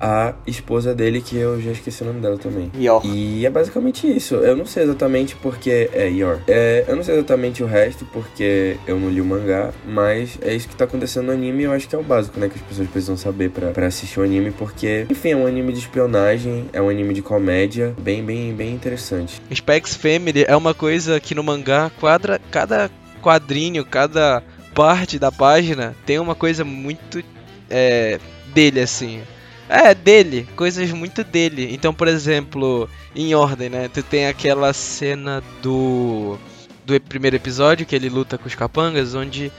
a 0.00 0.34
esposa 0.46 0.94
dele, 0.94 1.20
que 1.20 1.36
eu 1.36 1.60
já 1.60 1.70
esqueci 1.70 2.02
o 2.02 2.06
nome 2.06 2.20
dela 2.20 2.36
também. 2.36 2.70
Yor. 2.76 3.04
E 3.04 3.46
é 3.46 3.50
basicamente 3.50 4.06
isso. 4.06 4.36
Eu 4.36 4.56
não 4.56 4.66
sei 4.66 4.84
exatamente 4.84 5.36
porque. 5.36 5.88
É, 5.92 6.08
Yor. 6.08 6.40
É, 6.46 6.84
eu 6.86 6.96
não 6.96 7.02
sei 7.02 7.14
exatamente 7.14 7.62
o 7.62 7.66
resto, 7.66 8.04
porque 8.06 8.76
eu 8.86 8.98
não 8.98 9.08
li 9.10 9.20
o 9.20 9.24
mangá, 9.24 9.72
mas 9.86 10.38
é 10.42 10.54
isso 10.54 10.68
que 10.68 10.76
tá 10.76 10.84
acontecendo 10.84 11.26
no 11.26 11.32
anime 11.32 11.62
e 11.62 11.64
eu 11.64 11.72
acho 11.72 11.88
que 11.88 11.94
é 11.94 11.98
o 11.98 12.02
básico, 12.02 12.38
né? 12.38 12.48
Que 12.48 12.56
as 12.56 12.62
pessoas 12.62 12.88
precisam 12.88 13.16
saber 13.16 13.50
para 13.50 13.86
assistir 13.86 14.20
o 14.20 14.22
anime, 14.22 14.50
porque, 14.50 15.06
enfim, 15.10 15.30
é 15.30 15.36
um 15.36 15.46
anime 15.46 15.72
de 15.72 15.78
espionagem, 15.78 16.66
é 16.72 16.80
um 16.80 16.88
anime 16.88 17.14
de 17.14 17.22
comédia, 17.22 17.94
bem, 17.98 18.22
bem, 18.22 18.52
bem 18.52 18.74
interessante. 18.74 19.40
Specs 19.52 19.94
Family 19.94 20.44
é 20.46 20.56
uma 20.56 20.74
coisa 20.74 21.18
que 21.20 21.34
no 21.34 21.42
mangá 21.42 21.90
quadra 22.00 22.40
cada 22.50 22.90
quadrinho, 23.22 23.84
cada 23.84 24.42
parte 24.74 25.18
da 25.18 25.30
página 25.30 25.94
tem 26.04 26.18
uma 26.18 26.34
coisa 26.34 26.64
muito 26.64 27.22
é, 27.70 28.18
dele, 28.52 28.80
assim. 28.80 29.22
É, 29.68 29.94
dele, 29.94 30.46
coisas 30.56 30.90
muito 30.90 31.24
dele. 31.24 31.72
Então, 31.72 31.94
por 31.94 32.06
exemplo, 32.06 32.88
em 33.14 33.34
ordem, 33.34 33.68
né? 33.70 33.88
Tu 33.88 34.02
tem 34.02 34.26
aquela 34.26 34.72
cena 34.72 35.42
do 35.62 36.38
do 36.84 37.00
primeiro 37.00 37.36
episódio 37.36 37.86
que 37.86 37.96
ele 37.96 38.10
luta 38.10 38.36
com 38.36 38.46
os 38.46 38.54
capangas, 38.54 39.14
onde 39.14 39.50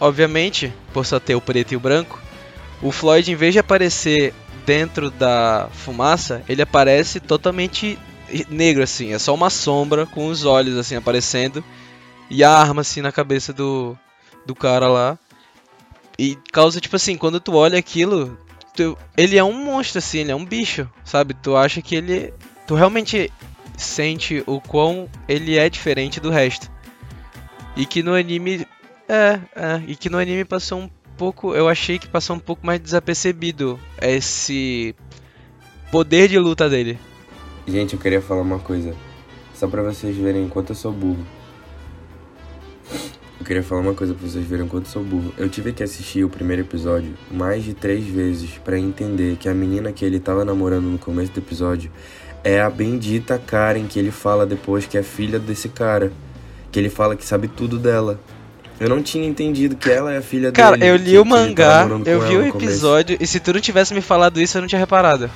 obviamente, 0.00 0.72
por 0.92 1.06
só 1.06 1.20
ter 1.20 1.34
o 1.36 1.40
preto 1.40 1.72
e 1.72 1.76
o 1.76 1.80
branco, 1.80 2.20
o 2.82 2.90
Floyd 2.90 3.30
em 3.30 3.36
vez 3.36 3.52
de 3.52 3.60
aparecer 3.60 4.34
dentro 4.66 5.10
da 5.10 5.68
fumaça, 5.72 6.42
ele 6.48 6.60
aparece 6.60 7.20
totalmente 7.20 7.98
negro 8.50 8.82
assim, 8.82 9.12
é 9.12 9.18
só 9.18 9.32
uma 9.34 9.50
sombra 9.50 10.04
com 10.04 10.26
os 10.26 10.44
olhos 10.44 10.76
assim 10.76 10.96
aparecendo 10.96 11.64
e 12.28 12.44
a 12.44 12.50
arma 12.50 12.82
assim 12.82 13.00
na 13.00 13.12
cabeça 13.12 13.52
do 13.52 13.96
do 14.44 14.54
cara 14.54 14.88
lá. 14.88 15.18
E 16.18 16.36
causa 16.52 16.80
tipo 16.80 16.96
assim, 16.96 17.16
quando 17.16 17.38
tu 17.38 17.54
olha 17.54 17.78
aquilo, 17.78 18.36
tu, 18.78 18.96
ele 19.16 19.36
é 19.36 19.42
um 19.42 19.52
monstro, 19.52 19.98
assim, 19.98 20.20
ele 20.20 20.30
é 20.30 20.36
um 20.36 20.44
bicho, 20.44 20.88
sabe? 21.04 21.34
Tu 21.34 21.56
acha 21.56 21.82
que 21.82 21.96
ele. 21.96 22.32
Tu 22.66 22.76
realmente 22.76 23.32
sente 23.76 24.42
o 24.46 24.60
quão 24.60 25.08
ele 25.28 25.58
é 25.58 25.68
diferente 25.68 26.20
do 26.20 26.30
resto. 26.30 26.70
E 27.76 27.84
que 27.84 28.02
no 28.02 28.14
anime. 28.14 28.64
É, 29.08 29.40
é. 29.56 29.82
E 29.86 29.96
que 29.96 30.08
no 30.08 30.18
anime 30.18 30.44
passou 30.44 30.78
um 30.78 30.90
pouco. 31.16 31.54
Eu 31.54 31.68
achei 31.68 31.98
que 31.98 32.06
passou 32.06 32.36
um 32.36 32.38
pouco 32.38 32.64
mais 32.64 32.80
desapercebido 32.80 33.80
esse 34.00 34.94
poder 35.90 36.28
de 36.28 36.38
luta 36.38 36.68
dele. 36.68 36.98
Gente, 37.66 37.94
eu 37.94 38.00
queria 38.00 38.22
falar 38.22 38.42
uma 38.42 38.60
coisa. 38.60 38.94
Só 39.54 39.66
pra 39.66 39.82
vocês 39.82 40.16
verem 40.16 40.44
enquanto 40.44 40.70
eu 40.70 40.76
sou 40.76 40.92
burro. 40.92 41.26
Eu 43.48 43.56
queria 43.56 43.62
falar 43.62 43.80
uma 43.80 43.94
coisa 43.94 44.12
pra 44.12 44.28
vocês 44.28 44.44
verem 44.44 44.68
quanto 44.68 44.88
sou 44.88 45.02
burro. 45.02 45.32
Eu 45.38 45.48
tive 45.48 45.72
que 45.72 45.82
assistir 45.82 46.22
o 46.22 46.28
primeiro 46.28 46.60
episódio 46.60 47.14
mais 47.30 47.64
de 47.64 47.72
três 47.72 48.06
vezes 48.06 48.50
para 48.62 48.78
entender 48.78 49.38
que 49.38 49.48
a 49.48 49.54
menina 49.54 49.90
que 49.90 50.04
ele 50.04 50.20
tava 50.20 50.44
namorando 50.44 50.84
no 50.84 50.98
começo 50.98 51.32
do 51.32 51.40
episódio 51.40 51.90
é 52.44 52.60
a 52.60 52.68
bendita 52.68 53.38
Karen 53.38 53.86
que 53.86 53.98
ele 53.98 54.10
fala 54.10 54.44
depois 54.44 54.84
que 54.84 54.98
é 54.98 55.02
filha 55.02 55.38
desse 55.38 55.70
cara. 55.70 56.12
Que 56.70 56.78
ele 56.78 56.90
fala 56.90 57.16
que 57.16 57.24
sabe 57.24 57.48
tudo 57.48 57.78
dela. 57.78 58.20
Eu 58.78 58.90
não 58.90 59.02
tinha 59.02 59.26
entendido 59.26 59.76
que 59.76 59.90
ela 59.90 60.12
é 60.12 60.18
a 60.18 60.22
filha 60.22 60.52
cara, 60.52 60.76
dele. 60.76 60.82
Cara, 60.82 60.92
eu 60.92 61.02
li 61.02 61.12
que, 61.12 61.18
o 61.18 61.24
mangá, 61.24 61.88
eu 62.04 62.20
vi 62.20 62.36
o 62.36 62.46
episódio 62.48 63.16
e 63.18 63.26
se 63.26 63.40
tu 63.40 63.54
não 63.54 63.62
tivesse 63.62 63.94
me 63.94 64.02
falado 64.02 64.38
isso, 64.42 64.58
eu 64.58 64.60
não 64.60 64.68
tinha 64.68 64.78
reparado. 64.78 65.30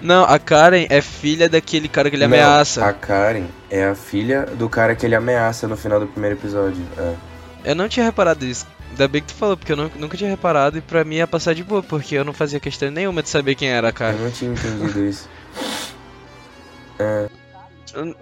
Não, 0.00 0.24
a 0.24 0.38
Karen 0.38 0.86
é 0.88 1.02
filha 1.02 1.46
daquele 1.46 1.88
cara 1.88 2.08
que 2.08 2.16
ele 2.16 2.26
não, 2.26 2.34
ameaça. 2.34 2.86
A 2.86 2.92
Karen 2.94 3.44
é 3.68 3.84
a 3.84 3.94
filha 3.94 4.46
do 4.46 4.66
cara 4.66 4.94
que 4.94 5.04
ele 5.04 5.14
ameaça 5.14 5.68
no 5.68 5.76
final 5.76 6.00
do 6.00 6.06
primeiro 6.06 6.36
episódio. 6.36 6.82
É. 6.96 7.33
Eu 7.64 7.74
não 7.74 7.88
tinha 7.88 8.04
reparado 8.04 8.44
isso. 8.44 8.66
Ainda 8.90 9.08
bem 9.08 9.22
que 9.22 9.28
tu 9.28 9.34
falou, 9.34 9.56
porque 9.56 9.72
eu 9.72 9.76
nunca 9.76 10.16
tinha 10.16 10.30
reparado 10.30 10.78
e 10.78 10.80
pra 10.80 11.04
mim 11.04 11.16
ia 11.16 11.26
passar 11.26 11.54
de 11.54 11.64
boa, 11.64 11.82
porque 11.82 12.14
eu 12.14 12.24
não 12.24 12.32
fazia 12.32 12.60
questão 12.60 12.90
nenhuma 12.90 13.22
de 13.22 13.28
saber 13.28 13.54
quem 13.54 13.68
era 13.68 13.88
a 13.88 13.92
Karen. 13.92 14.16
Eu 14.16 14.24
não 14.24 14.30
tinha 14.30 14.52
entendido 14.52 15.04
isso. 15.04 15.28
É. 16.98 17.28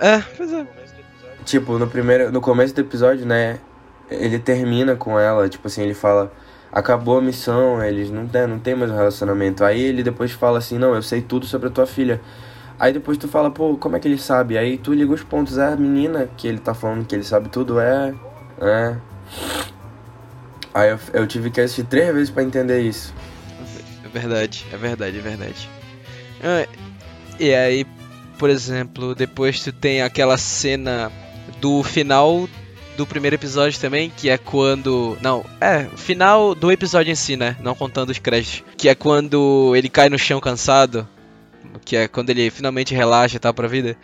É, 0.00 0.22
pois 0.36 0.52
é. 0.52 0.66
Tipo, 1.44 1.78
no 1.78 1.86
primeiro. 1.86 2.30
No 2.30 2.40
começo 2.40 2.74
do 2.74 2.80
episódio, 2.80 3.26
né? 3.26 3.58
Ele 4.10 4.38
termina 4.38 4.94
com 4.94 5.18
ela, 5.18 5.48
tipo 5.48 5.66
assim, 5.66 5.82
ele 5.82 5.94
fala 5.94 6.30
acabou 6.72 7.18
a 7.18 7.20
missão, 7.20 7.84
eles 7.84 8.10
não 8.10 8.26
tem, 8.26 8.46
não 8.46 8.58
tem 8.58 8.74
mais 8.74 8.90
um 8.90 8.96
relacionamento. 8.96 9.62
Aí 9.62 9.80
ele 9.80 10.02
depois 10.02 10.32
fala 10.32 10.58
assim, 10.58 10.78
não, 10.78 10.94
eu 10.94 11.02
sei 11.02 11.20
tudo 11.20 11.44
sobre 11.44 11.68
a 11.68 11.70
tua 11.70 11.86
filha. 11.86 12.20
Aí 12.78 12.92
depois 12.92 13.18
tu 13.18 13.28
fala, 13.28 13.50
pô, 13.50 13.76
como 13.76 13.94
é 13.94 14.00
que 14.00 14.08
ele 14.08 14.18
sabe? 14.18 14.56
Aí 14.56 14.78
tu 14.78 14.94
liga 14.94 15.12
os 15.12 15.22
pontos, 15.22 15.58
é 15.58 15.72
a 15.72 15.76
menina 15.76 16.28
que 16.36 16.48
ele 16.48 16.58
tá 16.58 16.72
falando 16.72 17.04
que 17.04 17.14
ele 17.14 17.22
sabe 17.22 17.48
tudo, 17.50 17.78
é. 17.78 18.14
É. 18.60 18.96
Aí 20.74 20.90
eu, 20.90 20.98
eu 21.12 21.26
tive 21.26 21.50
que 21.50 21.60
assistir 21.60 21.84
três 21.84 22.12
vezes 22.14 22.30
para 22.30 22.42
entender 22.42 22.80
isso. 22.80 23.12
É 24.04 24.08
verdade, 24.08 24.66
é 24.72 24.76
verdade, 24.76 25.18
é 25.18 25.20
verdade. 25.20 25.68
Ah, 26.42 26.66
e 27.38 27.54
aí, 27.54 27.86
por 28.38 28.50
exemplo, 28.50 29.14
depois 29.14 29.62
tu 29.62 29.72
tem 29.72 30.02
aquela 30.02 30.38
cena 30.38 31.10
do 31.60 31.82
final 31.82 32.48
do 32.96 33.06
primeiro 33.06 33.36
episódio 33.36 33.78
também, 33.80 34.12
que 34.16 34.28
é 34.28 34.38
quando. 34.38 35.16
Não, 35.20 35.44
é, 35.60 35.84
final 35.96 36.54
do 36.54 36.70
episódio 36.70 37.10
em 37.10 37.14
si, 37.14 37.36
né? 37.36 37.56
Não 37.60 37.74
contando 37.74 38.10
os 38.10 38.18
créditos. 38.18 38.62
Que 38.76 38.88
é 38.88 38.94
quando 38.94 39.74
ele 39.76 39.88
cai 39.88 40.08
no 40.08 40.18
chão 40.18 40.40
cansado. 40.40 41.08
Que 41.84 41.96
é 41.96 42.08
quando 42.08 42.30
ele 42.30 42.50
finalmente 42.50 42.94
relaxa 42.94 43.36
e 43.36 43.40
tal 43.40 43.54
pra 43.54 43.68
vida. 43.68 43.96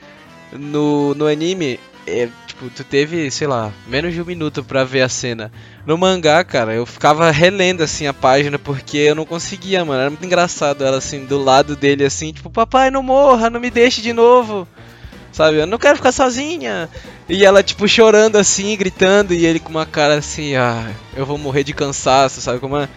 No, 0.52 1.14
no 1.14 1.26
anime, 1.26 1.78
é, 2.06 2.28
tipo, 2.58 2.70
tu 2.70 2.84
teve, 2.84 3.30
sei 3.30 3.46
lá, 3.46 3.72
menos 3.86 4.12
de 4.12 4.20
um 4.20 4.24
minuto 4.24 4.64
pra 4.64 4.82
ver 4.82 5.02
a 5.02 5.08
cena. 5.08 5.52
No 5.86 5.96
mangá, 5.96 6.42
cara, 6.42 6.74
eu 6.74 6.84
ficava 6.84 7.30
relendo 7.30 7.82
assim 7.82 8.06
a 8.06 8.12
página 8.12 8.58
porque 8.58 8.98
eu 8.98 9.14
não 9.14 9.24
conseguia, 9.24 9.84
mano. 9.84 10.00
Era 10.00 10.10
muito 10.10 10.26
engraçado 10.26 10.84
ela 10.84 10.98
assim, 10.98 11.24
do 11.24 11.38
lado 11.38 11.76
dele, 11.76 12.04
assim, 12.04 12.32
tipo, 12.32 12.50
papai, 12.50 12.90
não 12.90 13.02
morra, 13.02 13.48
não 13.48 13.60
me 13.60 13.70
deixe 13.70 14.02
de 14.02 14.12
novo 14.12 14.66
sabe? 15.30 15.58
Eu 15.58 15.68
não 15.68 15.78
quero 15.78 15.94
ficar 15.94 16.10
sozinha. 16.10 16.88
E 17.28 17.44
ela, 17.44 17.62
tipo, 17.62 17.86
chorando 17.86 18.34
assim, 18.34 18.76
gritando, 18.76 19.32
e 19.32 19.46
ele 19.46 19.60
com 19.60 19.68
uma 19.68 19.86
cara 19.86 20.16
assim, 20.16 20.56
ah, 20.56 20.90
eu 21.14 21.24
vou 21.24 21.38
morrer 21.38 21.62
de 21.62 21.72
cansaço, 21.72 22.40
sabe 22.40 22.58
como 22.58 22.76
é? 22.76 22.88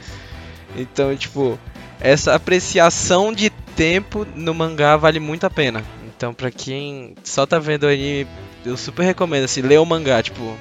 Então, 0.75 1.15
tipo, 1.15 1.59
essa 1.99 2.33
apreciação 2.33 3.31
de 3.31 3.51
tempo 3.75 4.25
no 4.35 4.55
mangá 4.55 4.97
vale 4.97 5.19
muito 5.19 5.45
a 5.45 5.51
pena. 5.51 5.83
Então, 6.07 6.33
pra 6.33 6.49
quem 6.49 7.13
só 7.23 7.45
tá 7.45 7.59
vendo 7.59 7.83
o 7.83 7.89
anime, 7.89 8.27
eu 8.65 8.77
super 8.77 9.03
recomendo, 9.03 9.45
assim, 9.45 9.61
ler 9.61 9.79
o 9.79 9.85
mangá, 9.85 10.21
tipo. 10.21 10.55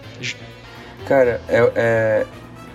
Cara, 1.06 1.40
é, 1.48 1.72
é, 1.74 2.26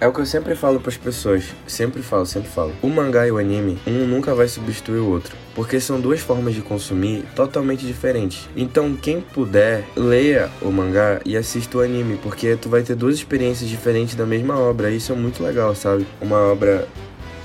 é 0.01 0.07
o 0.07 0.13
que 0.13 0.19
eu 0.19 0.25
sempre 0.25 0.55
falo 0.55 0.79
para 0.79 0.89
as 0.89 0.97
pessoas, 0.97 1.45
sempre 1.65 2.01
falo, 2.01 2.25
sempre 2.25 2.49
falo. 2.49 2.73
O 2.81 2.89
mangá 2.89 3.25
e 3.27 3.31
o 3.31 3.38
anime, 3.38 3.77
um 3.88 4.05
nunca 4.05 4.35
vai 4.35 4.47
substituir 4.47 4.99
o 4.99 5.09
outro, 5.09 5.35
porque 5.53 5.79
são 5.79 6.01
duas 6.01 6.19
formas 6.19 6.53
de 6.53 6.61
consumir 6.61 7.23
totalmente 7.35 7.85
diferentes. 7.85 8.49
Então, 8.55 8.95
quem 8.95 9.21
puder, 9.21 9.85
leia 9.95 10.49
o 10.61 10.69
mangá 10.69 11.21
e 11.25 11.38
assista 11.38 11.77
o 11.77 11.81
anime, 11.81 12.19
porque 12.21 12.55
tu 12.55 12.69
vai 12.69 12.83
ter 12.83 12.95
duas 12.95 13.15
experiências 13.15 13.69
diferentes 13.69 14.15
da 14.15 14.25
mesma 14.25 14.59
obra. 14.59 14.91
Isso 14.91 15.13
é 15.13 15.15
muito 15.15 15.41
legal, 15.41 15.73
sabe? 15.73 16.05
Uma 16.21 16.39
obra 16.39 16.88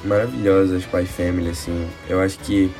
maravilhosa, 0.04 0.78
Spy 0.78 1.06
Family, 1.06 1.50
assim. 1.50 1.88
Eu 2.08 2.20
acho 2.20 2.38
que 2.40 2.70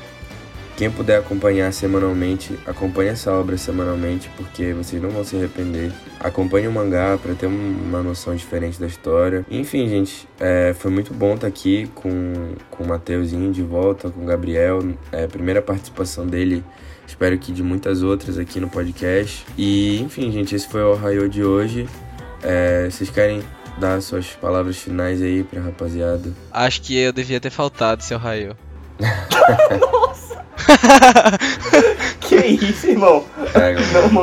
Quem 0.81 0.91
puder 0.91 1.19
acompanhar 1.19 1.71
semanalmente, 1.75 2.59
acompanhe 2.65 3.11
essa 3.11 3.31
obra 3.31 3.59
semanalmente, 3.59 4.31
porque 4.35 4.73
vocês 4.73 5.03
não 5.03 5.11
vão 5.11 5.23
se 5.23 5.37
arrepender. 5.37 5.93
Acompanhe 6.19 6.67
o 6.67 6.73
mangá 6.73 7.19
para 7.23 7.35
ter 7.35 7.45
uma 7.45 8.03
noção 8.03 8.35
diferente 8.35 8.81
da 8.81 8.87
história. 8.87 9.45
Enfim, 9.51 9.87
gente, 9.91 10.27
é, 10.41 10.73
foi 10.73 10.91
muito 10.91 11.13
bom 11.13 11.35
estar 11.35 11.43
tá 11.43 11.47
aqui 11.49 11.87
com, 11.95 12.55
com 12.71 12.85
o 12.85 12.89
Mateuzinho 12.89 13.53
de 13.53 13.63
volta, 13.63 14.09
com 14.09 14.23
o 14.23 14.25
Gabriel. 14.25 14.79
É, 15.13 15.27
primeira 15.27 15.61
participação 15.61 16.27
dele, 16.27 16.65
espero 17.07 17.37
que 17.37 17.53
de 17.53 17.63
muitas 17.63 18.03
outras 18.03 18.39
aqui 18.39 18.59
no 18.59 18.71
podcast. 18.71 19.45
E, 19.59 20.01
enfim, 20.01 20.33
gente, 20.33 20.55
esse 20.55 20.67
foi 20.67 20.81
o 20.83 20.93
Ohio 20.93 21.29
de 21.29 21.45
hoje. 21.45 21.87
É, 22.43 22.89
vocês 22.91 23.11
querem 23.11 23.43
dar 23.79 24.01
suas 24.01 24.29
palavras 24.29 24.79
finais 24.79 25.21
aí 25.21 25.45
pra 25.45 25.61
rapaziada? 25.61 26.33
Acho 26.51 26.81
que 26.81 26.97
eu 26.97 27.13
devia 27.13 27.39
ter 27.39 27.51
faltado, 27.51 28.03
seu 28.03 28.17
Raio. 28.17 28.57
Que 32.21 32.37
isso, 32.37 32.87
irmão? 32.87 33.25
É, 33.55 33.75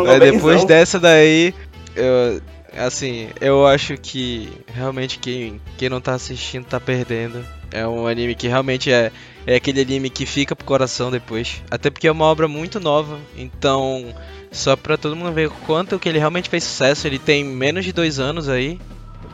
Mas 0.06 0.20
depois 0.20 0.64
dessa 0.64 1.00
daí, 1.00 1.54
eu, 1.96 2.42
assim, 2.78 3.30
eu 3.42 3.68
acho 3.68 3.98
que 3.98 4.50
realmente 4.74 5.20
quem, 5.20 5.60
quem 5.78 5.90
não 5.90 6.00
tá 6.00 6.14
assistindo 6.14 6.66
tá 6.66 6.80
perdendo. 6.80 7.44
É 7.72 7.86
um 7.86 8.08
anime 8.08 8.34
que 8.34 8.48
realmente 8.48 8.92
é, 8.92 9.12
é 9.46 9.56
aquele 9.56 9.82
anime 9.82 10.10
que 10.10 10.26
fica 10.26 10.56
pro 10.56 10.66
coração 10.66 11.12
depois. 11.12 11.62
Até 11.70 11.90
porque 11.90 12.08
é 12.08 12.12
uma 12.12 12.26
obra 12.26 12.48
muito 12.48 12.80
nova, 12.80 13.20
então 13.36 14.16
só 14.52 14.76
pra 14.76 14.96
todo 14.96 15.16
mundo 15.16 15.34
ver 15.34 15.48
o 15.48 15.52
quanto 15.66 16.00
que 16.00 16.08
ele 16.08 16.20
realmente 16.20 16.50
fez 16.50 16.64
sucesso. 16.64 17.08
Ele 17.08 17.20
tem 17.20 17.44
menos 17.44 17.84
de 17.84 17.92
dois 17.92 18.20
anos 18.20 18.48
aí. 18.48 18.80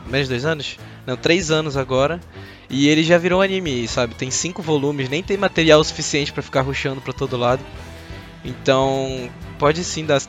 Menos 0.06 0.26
de 0.26 0.34
dois 0.34 0.44
anos? 0.44 0.76
Não, 1.06 1.16
três 1.16 1.50
anos 1.50 1.76
agora. 1.76 2.20
E 2.74 2.88
ele 2.88 3.04
já 3.04 3.16
virou 3.16 3.40
anime, 3.40 3.86
sabe? 3.86 4.16
Tem 4.16 4.32
cinco 4.32 4.60
volumes, 4.60 5.08
nem 5.08 5.22
tem 5.22 5.36
material 5.36 5.82
suficiente 5.84 6.32
para 6.32 6.42
ficar 6.42 6.62
ruxando 6.62 7.00
pra 7.00 7.12
todo 7.12 7.36
lado. 7.36 7.62
Então, 8.44 9.30
pode 9.60 9.84
sim 9.84 10.04
dar, 10.04 10.20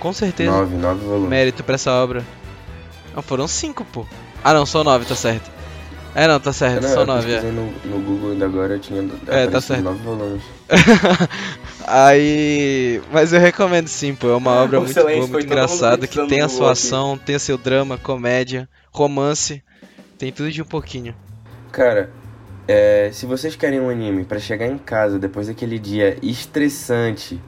com 0.00 0.10
certeza, 0.10 0.50
nove, 0.50 0.74
nove 0.74 1.04
volumes. 1.04 1.28
mérito 1.28 1.62
pra 1.62 1.74
essa 1.74 1.92
obra. 1.92 2.24
Não, 3.14 3.22
foram 3.22 3.46
cinco, 3.46 3.84
pô. 3.84 4.06
Ah, 4.42 4.54
não, 4.54 4.64
só 4.64 4.82
nove, 4.82 5.04
tá 5.04 5.14
certo. 5.14 5.50
É, 6.14 6.26
não, 6.26 6.40
tá 6.40 6.50
certo, 6.50 6.82
não, 6.82 6.94
só 6.94 7.04
nove, 7.04 7.30
é. 7.30 7.42
No, 7.42 7.70
no 7.84 7.98
Google 8.00 8.30
ainda 8.32 8.46
agora 8.46 8.72
eu 8.72 8.78
tinha 8.78 9.06
é, 9.26 9.46
tá 9.46 9.60
certo. 9.60 9.82
nove 9.82 10.02
volumes. 10.02 10.42
Aí. 11.86 13.02
Mas 13.12 13.34
eu 13.34 13.40
recomendo 13.40 13.88
sim, 13.88 14.14
pô. 14.14 14.30
É 14.30 14.36
uma 14.36 14.52
obra 14.62 14.80
muito 14.80 14.94
boa, 14.94 15.26
muito 15.26 15.40
engraçada, 15.40 16.06
que 16.06 16.26
tem 16.26 16.40
a 16.40 16.48
sua 16.48 16.72
ação, 16.72 17.18
tem 17.18 17.36
o 17.36 17.40
seu 17.40 17.58
drama, 17.58 17.98
comédia, 17.98 18.66
romance. 18.90 19.62
Tem 20.16 20.32
tudo 20.32 20.50
de 20.50 20.62
um 20.62 20.66
pouquinho. 20.66 21.14
Cara, 21.72 22.10
é, 22.68 23.08
se 23.12 23.24
vocês 23.24 23.56
querem 23.56 23.80
um 23.80 23.88
anime 23.88 24.24
para 24.24 24.38
chegar 24.38 24.66
em 24.66 24.76
casa 24.76 25.18
depois 25.18 25.48
daquele 25.48 25.78
dia 25.78 26.18
estressante, 26.22 27.40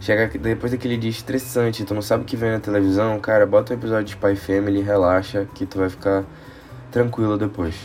chega 0.00 0.26
depois 0.26 0.72
daquele 0.72 0.96
dia 0.96 1.10
estressante, 1.10 1.84
tu 1.84 1.94
não 1.94 2.02
sabe 2.02 2.24
o 2.24 2.26
que 2.26 2.36
vem 2.36 2.50
na 2.50 2.58
televisão, 2.58 3.18
cara, 3.20 3.46
bota 3.46 3.72
um 3.72 3.76
episódio 3.76 4.04
de 4.04 4.10
Spy 4.10 4.34
Family, 4.34 4.82
relaxa, 4.82 5.46
que 5.54 5.64
tu 5.64 5.78
vai 5.78 5.88
ficar 5.88 6.24
tranquilo 6.90 7.38
depois. 7.38 7.76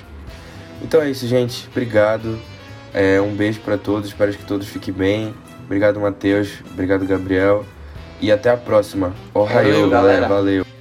Então 0.81 1.01
é 1.01 1.09
isso, 1.09 1.27
gente. 1.27 1.67
Obrigado. 1.69 2.37
É, 2.93 3.21
um 3.21 3.35
beijo 3.35 3.59
para 3.61 3.77
todos. 3.77 4.09
Espero 4.09 4.33
que 4.33 4.43
todos 4.43 4.67
fiquem 4.67 4.93
bem. 4.93 5.33
Obrigado, 5.65 5.99
Matheus. 5.99 6.61
Obrigado, 6.71 7.05
Gabriel. 7.05 7.65
E 8.19 8.31
até 8.31 8.49
a 8.49 8.57
próxima. 8.57 9.13
Ohio, 9.33 9.89
galera. 9.89 10.27
Valeu. 10.27 10.74